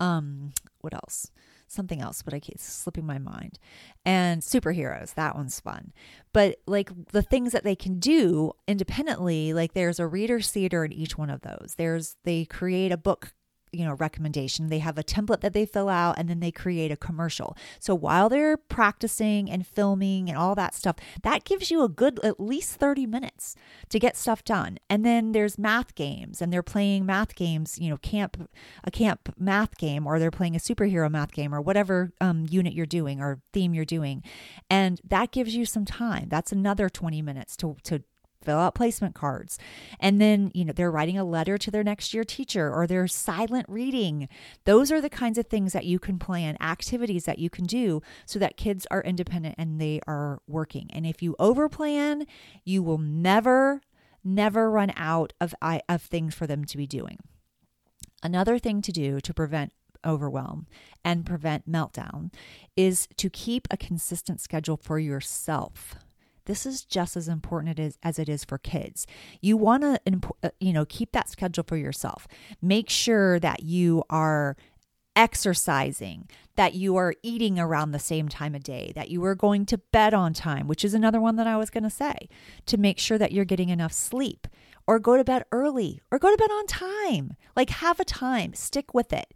um 0.00 0.52
what 0.80 0.94
else? 0.94 1.30
Something 1.68 2.00
else, 2.00 2.22
but 2.22 2.32
I 2.32 2.38
keep 2.38 2.60
slipping 2.60 3.06
my 3.06 3.18
mind. 3.18 3.58
And 4.04 4.40
superheroes, 4.40 5.14
that 5.14 5.34
one's 5.34 5.58
fun. 5.58 5.92
But 6.32 6.58
like 6.66 6.90
the 7.10 7.22
things 7.22 7.50
that 7.52 7.64
they 7.64 7.74
can 7.74 7.98
do 7.98 8.52
independently, 8.68 9.52
like 9.52 9.72
there's 9.72 9.98
a 9.98 10.06
reader's 10.06 10.48
theater 10.50 10.84
in 10.84 10.92
each 10.92 11.18
one 11.18 11.28
of 11.28 11.40
those. 11.40 11.74
There's 11.76 12.16
they 12.22 12.44
create 12.44 12.92
a 12.92 12.96
book 12.96 13.32
you 13.76 13.84
know 13.84 13.94
recommendation. 13.94 14.68
They 14.68 14.78
have 14.78 14.98
a 14.98 15.04
template 15.04 15.40
that 15.40 15.52
they 15.52 15.66
fill 15.66 15.88
out 15.88 16.18
and 16.18 16.28
then 16.28 16.40
they 16.40 16.50
create 16.50 16.90
a 16.90 16.96
commercial. 16.96 17.56
So 17.78 17.94
while 17.94 18.28
they're 18.28 18.56
practicing 18.56 19.50
and 19.50 19.66
filming 19.66 20.28
and 20.28 20.38
all 20.38 20.54
that 20.54 20.74
stuff 20.74 20.96
that 21.22 21.44
gives 21.44 21.70
you 21.70 21.82
a 21.82 21.88
good 21.88 22.18
at 22.24 22.40
least 22.40 22.76
30 22.76 23.06
minutes 23.06 23.54
to 23.88 23.98
get 23.98 24.16
stuff 24.16 24.44
done. 24.44 24.78
And 24.88 25.04
then 25.04 25.32
there's 25.32 25.58
math 25.58 25.94
games 25.94 26.40
and 26.40 26.52
they're 26.52 26.62
playing 26.62 27.06
math 27.06 27.34
games 27.34 27.78
you 27.78 27.90
know 27.90 27.98
camp 27.98 28.48
a 28.84 28.90
camp 28.90 29.34
math 29.38 29.76
game 29.76 30.06
or 30.06 30.18
they're 30.18 30.30
playing 30.30 30.56
a 30.56 30.60
superhero 30.60 31.10
math 31.10 31.32
game 31.32 31.54
or 31.54 31.60
whatever 31.60 32.12
um, 32.20 32.46
unit 32.48 32.72
you're 32.72 32.86
doing 32.86 33.20
or 33.20 33.40
theme 33.52 33.74
you're 33.74 33.84
doing. 33.84 34.22
And 34.70 35.00
that 35.04 35.32
gives 35.32 35.54
you 35.54 35.64
some 35.64 35.84
time. 35.84 36.28
That's 36.28 36.52
another 36.52 36.88
20 36.88 37.22
minutes 37.22 37.56
to 37.58 37.76
to 37.84 38.02
fill 38.46 38.58
out 38.58 38.74
placement 38.74 39.14
cards. 39.14 39.58
And 40.00 40.20
then, 40.20 40.52
you 40.54 40.64
know, 40.64 40.72
they're 40.72 40.90
writing 40.90 41.18
a 41.18 41.24
letter 41.24 41.58
to 41.58 41.70
their 41.70 41.84
next 41.84 42.14
year 42.14 42.24
teacher 42.24 42.72
or 42.72 42.86
they're 42.86 43.08
silent 43.08 43.66
reading. 43.68 44.28
Those 44.64 44.92
are 44.92 45.00
the 45.00 45.10
kinds 45.10 45.36
of 45.36 45.46
things 45.46 45.72
that 45.72 45.84
you 45.84 45.98
can 45.98 46.18
plan, 46.18 46.56
activities 46.60 47.24
that 47.24 47.40
you 47.40 47.50
can 47.50 47.64
do 47.64 48.00
so 48.24 48.38
that 48.38 48.56
kids 48.56 48.86
are 48.90 49.02
independent 49.02 49.56
and 49.58 49.80
they 49.80 50.00
are 50.06 50.40
working. 50.46 50.88
And 50.92 51.04
if 51.04 51.22
you 51.22 51.34
overplan, 51.38 52.26
you 52.64 52.82
will 52.82 52.98
never 52.98 53.82
never 54.24 54.70
run 54.70 54.92
out 54.96 55.32
of 55.40 55.54
of 55.88 56.02
things 56.02 56.34
for 56.34 56.46
them 56.46 56.64
to 56.64 56.76
be 56.76 56.86
doing. 56.86 57.18
Another 58.22 58.58
thing 58.58 58.82
to 58.82 58.92
do 58.92 59.20
to 59.20 59.34
prevent 59.34 59.72
overwhelm 60.04 60.66
and 61.04 61.26
prevent 61.26 61.70
meltdown 61.70 62.32
is 62.76 63.08
to 63.16 63.28
keep 63.28 63.68
a 63.70 63.76
consistent 63.76 64.40
schedule 64.40 64.76
for 64.76 64.98
yourself. 64.98 65.96
This 66.46 66.66
is 66.66 66.84
just 66.84 67.16
as 67.16 67.28
important 67.28 67.96
as 68.02 68.18
it 68.18 68.28
is 68.28 68.44
for 68.44 68.58
kids. 68.58 69.06
You 69.40 69.56
want 69.56 69.82
to 69.82 70.00
uh, 70.42 70.50
you 70.58 70.72
know 70.72 70.84
keep 70.86 71.12
that 71.12 71.28
schedule 71.28 71.64
for 71.66 71.76
yourself. 71.76 72.26
Make 72.62 72.88
sure 72.88 73.38
that 73.38 73.62
you 73.62 74.02
are 74.10 74.56
exercising, 75.16 76.28
that 76.56 76.74
you 76.74 76.94
are 76.96 77.14
eating 77.22 77.58
around 77.58 77.90
the 77.90 77.98
same 77.98 78.28
time 78.28 78.54
of 78.54 78.62
day, 78.62 78.92
that 78.94 79.10
you 79.10 79.24
are 79.24 79.34
going 79.34 79.64
to 79.66 79.78
bed 79.78 80.12
on 80.12 80.34
time, 80.34 80.68
which 80.68 80.84
is 80.84 80.92
another 80.92 81.20
one 81.20 81.36
that 81.36 81.46
I 81.46 81.56
was 81.56 81.70
going 81.70 81.84
to 81.84 81.90
say, 81.90 82.28
to 82.66 82.76
make 82.76 82.98
sure 82.98 83.16
that 83.16 83.32
you're 83.32 83.46
getting 83.46 83.70
enough 83.70 83.92
sleep 83.92 84.46
or 84.86 84.98
go 84.98 85.16
to 85.16 85.24
bed 85.24 85.44
early 85.50 86.02
or 86.10 86.18
go 86.18 86.30
to 86.30 86.36
bed 86.36 86.50
on 86.50 86.66
time. 86.66 87.34
Like 87.56 87.70
have 87.70 87.98
a 87.98 88.04
time, 88.04 88.52
stick 88.52 88.92
with 88.92 89.12
it. 89.12 89.32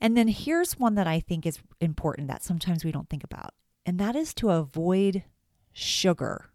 And 0.00 0.16
then 0.16 0.28
here's 0.28 0.78
one 0.78 0.94
that 0.94 1.06
I 1.06 1.20
think 1.20 1.46
is 1.46 1.58
important 1.80 2.28
that 2.28 2.44
sometimes 2.44 2.84
we 2.84 2.92
don't 2.92 3.08
think 3.08 3.24
about, 3.24 3.54
and 3.84 3.98
that 3.98 4.16
is 4.16 4.32
to 4.34 4.50
avoid 4.50 5.24
sugar. 5.72 6.46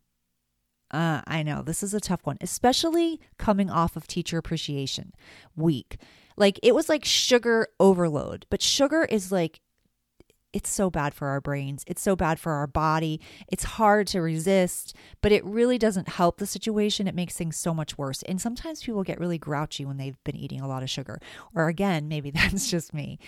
Uh, 0.91 1.21
I 1.27 1.43
know 1.43 1.61
this 1.61 1.83
is 1.83 1.93
a 1.93 1.99
tough 1.99 2.21
one, 2.23 2.37
especially 2.41 3.19
coming 3.37 3.69
off 3.69 3.95
of 3.95 4.07
Teacher 4.07 4.37
Appreciation 4.37 5.13
Week. 5.55 5.97
Like 6.37 6.59
it 6.63 6.75
was 6.75 6.89
like 6.89 7.05
sugar 7.05 7.67
overload, 7.79 8.45
but 8.49 8.61
sugar 8.61 9.03
is 9.05 9.31
like 9.31 9.61
it's 10.55 10.71
so 10.71 10.89
bad 10.89 11.13
for 11.13 11.27
our 11.27 11.41
brains. 11.41 11.83
It's 11.85 12.01
so 12.01 12.15
bad 12.15 12.39
for 12.39 12.53
our 12.53 12.65
body. 12.65 13.19
It's 13.49 13.65
hard 13.65 14.07
to 14.07 14.21
resist, 14.21 14.95
but 15.21 15.33
it 15.33 15.43
really 15.43 15.77
doesn't 15.77 16.07
help 16.07 16.37
the 16.37 16.47
situation. 16.47 17.09
It 17.09 17.13
makes 17.13 17.35
things 17.35 17.57
so 17.57 17.73
much 17.73 17.97
worse. 17.97 18.23
And 18.23 18.39
sometimes 18.39 18.81
people 18.81 19.03
get 19.03 19.19
really 19.19 19.37
grouchy 19.37 19.83
when 19.83 19.97
they've 19.97 20.23
been 20.23 20.37
eating 20.37 20.61
a 20.61 20.67
lot 20.67 20.81
of 20.81 20.89
sugar. 20.89 21.19
Or 21.53 21.67
again, 21.67 22.07
maybe 22.07 22.31
that's 22.35 22.71
just 22.71 22.93
me. 22.93 23.19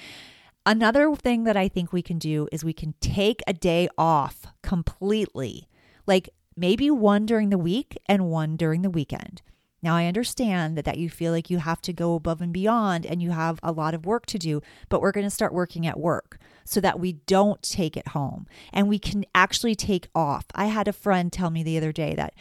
Another 0.65 1.13
thing 1.15 1.43
that 1.43 1.57
I 1.57 1.67
think 1.67 1.91
we 1.91 2.01
can 2.01 2.17
do 2.17 2.47
is 2.49 2.63
we 2.63 2.71
can 2.71 2.93
take 3.01 3.41
a 3.45 3.51
day 3.51 3.89
off 3.97 4.47
completely. 4.63 5.67
Like 6.07 6.29
maybe 6.55 6.89
one 6.89 7.25
during 7.25 7.49
the 7.49 7.57
week 7.57 7.97
and 8.07 8.29
one 8.29 8.55
during 8.55 8.81
the 8.81 8.89
weekend. 8.89 9.41
Now, 9.83 9.95
I 9.95 10.07
understand 10.07 10.75
that, 10.75 10.85
that 10.85 10.97
you 10.97 11.09
feel 11.09 11.31
like 11.31 11.51
you 11.51 11.59
have 11.59 11.81
to 11.83 11.93
go 11.93 12.15
above 12.15 12.41
and 12.41 12.51
beyond 12.51 13.05
and 13.05 13.21
you 13.21 13.29
have 13.29 13.59
a 13.61 13.71
lot 13.71 13.93
of 13.93 14.07
work 14.07 14.25
to 14.27 14.39
do, 14.39 14.61
but 14.89 15.01
we're 15.01 15.11
going 15.11 15.25
to 15.25 15.29
start 15.29 15.53
working 15.53 15.85
at 15.85 15.99
work 15.99 16.39
so 16.65 16.81
that 16.81 16.99
we 16.99 17.13
don't 17.13 17.61
take 17.61 17.95
it 17.95 18.09
home 18.09 18.47
and 18.73 18.89
we 18.89 18.97
can 18.97 19.23
actually 19.35 19.75
take 19.75 20.09
off. 20.15 20.45
I 20.55 20.65
had 20.65 20.87
a 20.87 20.93
friend 20.93 21.31
tell 21.31 21.51
me 21.51 21.61
the 21.61 21.77
other 21.77 21.91
day 21.91 22.15
that 22.15 22.33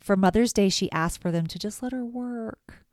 for 0.00 0.16
Mother's 0.16 0.54
Day, 0.54 0.70
she 0.70 0.90
asked 0.90 1.20
for 1.20 1.30
them 1.30 1.46
to 1.48 1.58
just 1.58 1.82
let 1.82 1.92
her 1.92 2.04
work. 2.04 2.86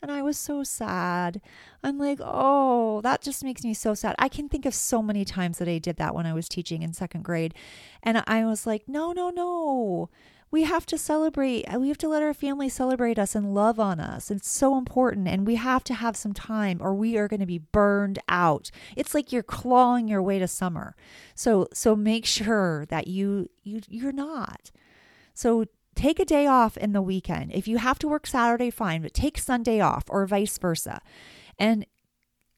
And 0.00 0.12
I 0.12 0.22
was 0.22 0.38
so 0.38 0.62
sad. 0.62 1.40
I'm 1.82 1.98
like, 1.98 2.20
oh, 2.22 3.00
that 3.02 3.20
just 3.20 3.42
makes 3.42 3.64
me 3.64 3.74
so 3.74 3.94
sad. 3.94 4.14
I 4.18 4.28
can 4.28 4.48
think 4.48 4.64
of 4.64 4.74
so 4.74 5.02
many 5.02 5.24
times 5.24 5.58
that 5.58 5.68
I 5.68 5.78
did 5.78 5.96
that 5.96 6.14
when 6.14 6.26
I 6.26 6.32
was 6.32 6.48
teaching 6.48 6.82
in 6.82 6.92
second 6.92 7.24
grade. 7.24 7.54
And 8.02 8.22
I 8.26 8.44
was 8.44 8.66
like, 8.66 8.88
no, 8.88 9.12
no, 9.12 9.30
no 9.30 10.08
we 10.50 10.64
have 10.64 10.86
to 10.86 10.96
celebrate. 10.96 11.66
We 11.76 11.88
have 11.88 11.98
to 11.98 12.08
let 12.08 12.22
our 12.22 12.32
family 12.32 12.68
celebrate 12.68 13.18
us 13.18 13.34
and 13.34 13.54
love 13.54 13.78
on 13.78 14.00
us. 14.00 14.30
It's 14.30 14.48
so 14.48 14.78
important. 14.78 15.28
And 15.28 15.46
we 15.46 15.56
have 15.56 15.84
to 15.84 15.94
have 15.94 16.16
some 16.16 16.32
time 16.32 16.78
or 16.80 16.94
we 16.94 17.18
are 17.18 17.28
going 17.28 17.40
to 17.40 17.46
be 17.46 17.58
burned 17.58 18.18
out. 18.28 18.70
It's 18.96 19.14
like 19.14 19.30
you're 19.30 19.42
clawing 19.42 20.08
your 20.08 20.22
way 20.22 20.38
to 20.38 20.48
summer. 20.48 20.96
So 21.34 21.68
so 21.72 21.94
make 21.94 22.24
sure 22.24 22.86
that 22.86 23.08
you 23.08 23.50
you 23.62 23.82
you're 23.88 24.12
not. 24.12 24.70
So 25.34 25.66
take 25.98 26.20
a 26.20 26.24
day 26.24 26.46
off 26.46 26.76
in 26.76 26.92
the 26.92 27.02
weekend. 27.02 27.52
If 27.52 27.66
you 27.66 27.78
have 27.78 27.98
to 27.98 28.08
work 28.08 28.26
Saturday, 28.26 28.70
fine, 28.70 29.02
but 29.02 29.12
take 29.12 29.36
Sunday 29.36 29.80
off 29.80 30.04
or 30.08 30.24
vice 30.26 30.56
versa. 30.56 31.00
And 31.58 31.84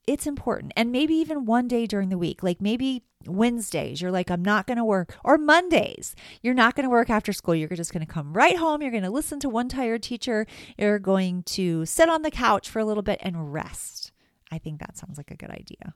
it's 0.07 0.27
important. 0.27 0.73
And 0.77 0.93
maybe 0.93 1.15
even 1.15 1.47
one 1.47 1.67
day 1.67 1.87
during 1.87 2.11
the 2.11 2.19
week, 2.19 2.43
like 2.43 2.61
maybe 2.61 3.03
Wednesdays, 3.27 4.03
you're 4.03 4.11
like, 4.11 4.31
I'm 4.31 4.45
not 4.45 4.67
going 4.67 4.77
to 4.77 4.85
work, 4.85 5.17
or 5.25 5.39
Mondays, 5.39 6.15
you're 6.43 6.55
not 6.55 6.75
going 6.75 6.85
to 6.85 6.91
work 6.91 7.11
after 7.11 7.33
school. 7.33 7.55
You're 7.55 7.69
just 7.69 7.93
going 7.93 8.05
to 8.05 8.13
come 8.13 8.33
right 8.35 8.57
home. 8.57 8.83
You're 8.83 8.91
going 8.91 9.03
to 9.05 9.11
listen 9.11 9.41
to 9.41 9.49
one 9.49 9.69
tired 9.69 10.03
teacher. 10.03 10.47
You're 10.79 10.99
going 10.99 11.43
to 11.45 11.87
sit 11.87 12.09
on 12.09 12.23
the 12.23 12.31
couch 12.31 12.69
for 12.69 12.79
a 12.79 12.85
little 12.85 13.03
bit 13.03 13.21
and 13.23 13.53
rest. 13.53 14.13
I 14.51 14.59
think 14.59 14.81
that 14.81 14.99
sounds 14.99 15.17
like 15.17 15.31
a 15.31 15.37
good 15.37 15.51
idea. 15.51 15.95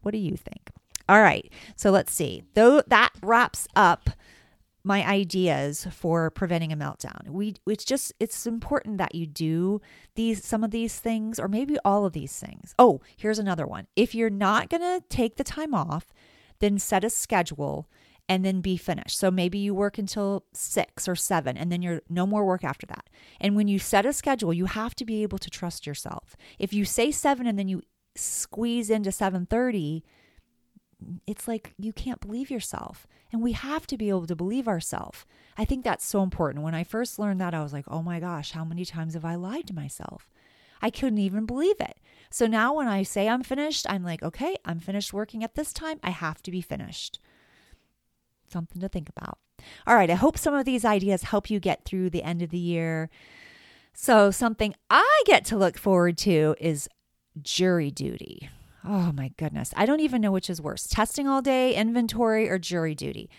What 0.00 0.12
do 0.12 0.18
you 0.18 0.36
think? 0.36 0.70
All 1.08 1.20
right. 1.20 1.52
So 1.76 1.90
let's 1.90 2.12
see. 2.12 2.42
Though 2.54 2.82
that 2.86 3.10
wraps 3.22 3.68
up 3.76 4.10
my 4.84 5.06
ideas 5.06 5.86
for 5.90 6.30
preventing 6.30 6.72
a 6.72 6.76
meltdown. 6.76 7.28
We 7.28 7.54
it's 7.66 7.84
just 7.84 8.12
it's 8.18 8.46
important 8.46 8.98
that 8.98 9.14
you 9.14 9.26
do 9.26 9.80
these 10.14 10.44
some 10.44 10.64
of 10.64 10.70
these 10.70 10.98
things 10.98 11.38
or 11.38 11.48
maybe 11.48 11.76
all 11.84 12.04
of 12.04 12.12
these 12.12 12.38
things. 12.38 12.74
Oh, 12.78 13.00
here's 13.16 13.38
another 13.38 13.66
one. 13.66 13.86
If 13.96 14.14
you're 14.14 14.30
not 14.30 14.68
going 14.68 14.82
to 14.82 15.02
take 15.08 15.36
the 15.36 15.44
time 15.44 15.74
off, 15.74 16.12
then 16.58 16.78
set 16.78 17.04
a 17.04 17.10
schedule 17.10 17.88
and 18.28 18.44
then 18.44 18.60
be 18.60 18.76
finished. 18.76 19.18
So 19.18 19.30
maybe 19.30 19.58
you 19.58 19.74
work 19.74 19.98
until 19.98 20.44
6 20.52 21.08
or 21.08 21.16
7 21.16 21.56
and 21.56 21.70
then 21.70 21.82
you're 21.82 22.02
no 22.08 22.26
more 22.26 22.44
work 22.44 22.64
after 22.64 22.86
that. 22.86 23.08
And 23.40 23.56
when 23.56 23.68
you 23.68 23.78
set 23.78 24.06
a 24.06 24.12
schedule, 24.12 24.52
you 24.52 24.66
have 24.66 24.94
to 24.96 25.04
be 25.04 25.22
able 25.22 25.38
to 25.38 25.50
trust 25.50 25.86
yourself. 25.86 26.36
If 26.58 26.72
you 26.72 26.84
say 26.84 27.10
7 27.10 27.46
and 27.46 27.58
then 27.58 27.68
you 27.68 27.82
squeeze 28.14 28.90
into 28.90 29.10
7:30, 29.10 30.02
it's 31.26 31.48
like 31.48 31.74
you 31.78 31.92
can't 31.92 32.20
believe 32.20 32.50
yourself. 32.50 33.06
And 33.32 33.42
we 33.42 33.52
have 33.52 33.86
to 33.88 33.96
be 33.96 34.10
able 34.10 34.26
to 34.26 34.36
believe 34.36 34.68
ourselves. 34.68 35.24
I 35.56 35.64
think 35.64 35.84
that's 35.84 36.04
so 36.04 36.22
important. 36.22 36.64
When 36.64 36.74
I 36.74 36.84
first 36.84 37.18
learned 37.18 37.40
that, 37.40 37.54
I 37.54 37.62
was 37.62 37.72
like, 37.72 37.86
oh 37.88 38.02
my 38.02 38.20
gosh, 38.20 38.52
how 38.52 38.64
many 38.64 38.84
times 38.84 39.14
have 39.14 39.24
I 39.24 39.34
lied 39.34 39.66
to 39.68 39.74
myself? 39.74 40.28
I 40.82 40.90
couldn't 40.90 41.18
even 41.18 41.46
believe 41.46 41.80
it. 41.80 41.98
So 42.30 42.46
now 42.46 42.74
when 42.74 42.88
I 42.88 43.02
say 43.04 43.28
I'm 43.28 43.42
finished, 43.42 43.86
I'm 43.88 44.04
like, 44.04 44.22
okay, 44.22 44.56
I'm 44.64 44.80
finished 44.80 45.12
working 45.12 45.44
at 45.44 45.54
this 45.54 45.72
time. 45.72 45.98
I 46.02 46.10
have 46.10 46.42
to 46.42 46.50
be 46.50 46.60
finished. 46.60 47.20
Something 48.48 48.80
to 48.82 48.88
think 48.88 49.08
about. 49.08 49.38
All 49.86 49.94
right, 49.94 50.10
I 50.10 50.14
hope 50.14 50.36
some 50.36 50.54
of 50.54 50.64
these 50.64 50.84
ideas 50.84 51.22
help 51.22 51.48
you 51.48 51.60
get 51.60 51.84
through 51.84 52.10
the 52.10 52.24
end 52.24 52.42
of 52.42 52.50
the 52.50 52.58
year. 52.58 53.10
So, 53.94 54.30
something 54.30 54.74
I 54.90 55.22
get 55.26 55.44
to 55.46 55.56
look 55.56 55.78
forward 55.78 56.18
to 56.18 56.56
is 56.58 56.88
jury 57.40 57.90
duty. 57.90 58.50
Oh 58.84 59.12
my 59.12 59.30
goodness. 59.36 59.72
I 59.76 59.86
don't 59.86 60.00
even 60.00 60.20
know 60.20 60.32
which 60.32 60.50
is 60.50 60.60
worse 60.60 60.86
testing 60.86 61.28
all 61.28 61.42
day, 61.42 61.74
inventory, 61.74 62.48
or 62.48 62.58
jury 62.58 62.94
duty. 62.94 63.30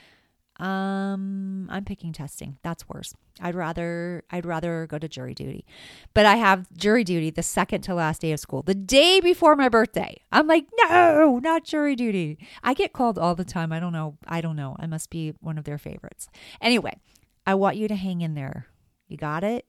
Um, 0.57 1.67
I'm 1.71 1.83
picking 1.83 2.13
testing. 2.13 2.57
That's 2.61 2.87
worse. 2.87 3.13
I'd 3.41 3.55
rather 3.55 4.23
I'd 4.29 4.45
rather 4.45 4.85
go 4.87 4.99
to 4.99 5.07
jury 5.07 5.33
duty. 5.33 5.65
But 6.13 6.25
I 6.27 6.35
have 6.35 6.71
jury 6.77 7.03
duty 7.03 7.31
the 7.31 7.41
second 7.43 7.81
to 7.81 7.95
last 7.95 8.21
day 8.21 8.31
of 8.31 8.39
school, 8.39 8.61
the 8.61 8.75
day 8.75 9.19
before 9.19 9.55
my 9.55 9.67
birthday. 9.67 10.21
I'm 10.31 10.47
like, 10.47 10.67
"No, 10.87 11.39
not 11.43 11.65
jury 11.65 11.95
duty." 11.95 12.37
I 12.63 12.75
get 12.75 12.93
called 12.93 13.17
all 13.17 13.33
the 13.33 13.43
time. 13.43 13.73
I 13.73 13.79
don't 13.79 13.93
know. 13.93 14.17
I 14.27 14.41
don't 14.41 14.55
know. 14.55 14.75
I 14.79 14.85
must 14.85 15.09
be 15.09 15.33
one 15.41 15.57
of 15.57 15.63
their 15.63 15.79
favorites. 15.79 16.29
Anyway, 16.61 16.99
I 17.47 17.55
want 17.55 17.77
you 17.77 17.87
to 17.87 17.95
hang 17.95 18.21
in 18.21 18.35
there. 18.35 18.67
You 19.07 19.17
got 19.17 19.43
it? 19.43 19.65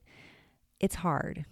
It's 0.81 0.97
hard 0.97 1.47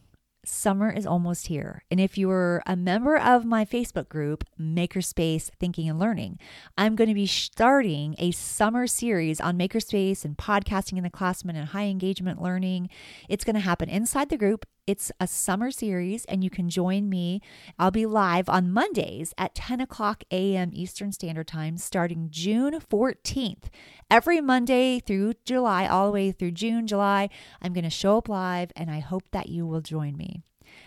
summer 0.45 0.91
is 0.91 1.07
almost 1.07 1.47
here. 1.47 1.85
And 1.91 2.01
if 2.01 2.19
you're 2.19 2.63
a 2.67 2.77
member 2.77 3.17
of 3.17 3.45
my 3.45 3.65
Facebook 3.65 4.09
group, 4.09 4.45
Makerspace 4.61 5.51
Thinking 5.59 5.89
and 5.89 5.99
Learning, 5.99 6.39
I'm 6.77 6.97
going 6.97 7.09
to 7.09 7.15
be 7.15 7.27
starting 7.27 8.15
a 8.19 8.31
summer 8.33 8.87
series 8.87 9.41
on 9.41 9.59
Makerspace 9.59 10.25
and 10.25 10.37
podcasting 10.37 10.97
in 10.97 11.05
the 11.05 11.11
classroom 11.11 11.55
and 11.55 11.69
high 11.69 11.87
engagement 11.87 12.43
learning. 12.43 12.91
It's 13.29 13.45
going 13.45 13.55
to 13.55 13.61
happen 13.61 13.89
inside 13.89 14.29
the 14.29 14.37
group. 14.37 14.67
It's 14.85 15.13
a 15.21 15.29
summer 15.29 15.71
series, 15.71 16.25
and 16.25 16.43
you 16.43 16.51
can 16.51 16.69
join 16.69 17.09
me. 17.09 17.41
I'll 17.79 17.93
be 17.93 18.05
live 18.05 18.49
on 18.49 18.73
Mondays 18.73 19.33
at 19.39 19.55
10 19.55 19.81
o'clock 19.81 20.25
a.m. 20.33 20.71
Eastern 20.73 21.13
Standard 21.13 21.47
Time 21.47 21.77
starting 21.77 22.27
June 22.33 22.81
14th. 22.81 23.67
Every 24.11 24.41
Monday 24.41 24.99
through 24.99 25.35
July, 25.45 25.87
all 25.87 26.07
the 26.07 26.13
way 26.13 26.33
through 26.33 26.51
June, 26.51 26.89
July, 26.89 27.29
I'm 27.61 27.73
going 27.73 27.85
to 27.85 27.91
show 27.91 28.19
up 28.19 28.29
live, 28.29 28.73
and 28.75 28.91
I 28.91 28.99
hope 28.99 29.23
that 29.31 29.49
you 29.49 29.69
will 29.69 29.83
join 29.83 30.17
me. 30.17 30.43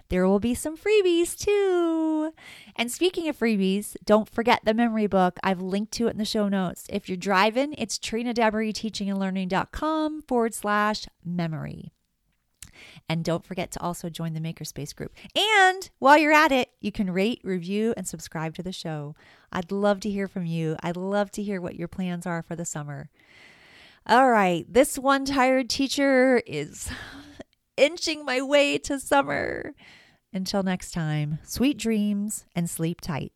There 0.09 0.27
will 0.27 0.41
be 0.41 0.55
some 0.55 0.75
freebies 0.75 1.37
too. 1.37 2.33
And 2.75 2.91
speaking 2.91 3.29
of 3.29 3.39
freebies, 3.39 3.95
don't 4.03 4.27
forget 4.27 4.59
the 4.65 4.73
memory 4.73 5.07
book. 5.07 5.39
I've 5.41 5.61
linked 5.61 5.93
to 5.93 6.07
it 6.07 6.11
in 6.11 6.17
the 6.17 6.25
show 6.25 6.49
notes. 6.49 6.85
If 6.89 7.07
you're 7.07 7.15
driving, 7.15 7.73
it's 7.77 7.97
Trina 7.97 8.33
Deboree 8.33 8.73
teachingandlearning.com 8.73 10.23
forward 10.23 10.53
slash 10.53 11.05
memory. 11.23 11.94
And 13.09 13.23
don't 13.23 13.45
forget 13.45 13.71
to 13.71 13.81
also 13.81 14.09
join 14.09 14.33
the 14.33 14.39
Makerspace 14.39 14.95
group. 14.95 15.13
And 15.35 15.89
while 15.99 16.17
you're 16.17 16.31
at 16.31 16.51
it, 16.51 16.69
you 16.81 16.91
can 16.91 17.11
rate, 17.11 17.41
review, 17.43 17.93
and 17.97 18.07
subscribe 18.07 18.55
to 18.55 18.63
the 18.63 18.71
show. 18.71 19.15
I'd 19.51 19.71
love 19.71 19.99
to 20.01 20.09
hear 20.09 20.27
from 20.27 20.45
you. 20.45 20.75
I'd 20.81 20.97
love 20.97 21.31
to 21.31 21.43
hear 21.43 21.61
what 21.61 21.75
your 21.75 21.87
plans 21.87 22.25
are 22.25 22.41
for 22.41 22.55
the 22.55 22.65
summer. 22.65 23.09
All 24.07 24.29
right, 24.29 24.65
this 24.71 24.99
one 24.99 25.25
tired 25.25 25.69
teacher 25.69 26.41
is 26.45 26.91
inching 27.77 28.23
my 28.23 28.41
way 28.41 28.77
to 28.79 28.99
summer. 28.99 29.73
Until 30.31 30.63
next 30.63 30.91
time, 30.91 31.39
sweet 31.43 31.77
dreams 31.77 32.45
and 32.55 32.69
sleep 32.69 33.01
tight. 33.01 33.31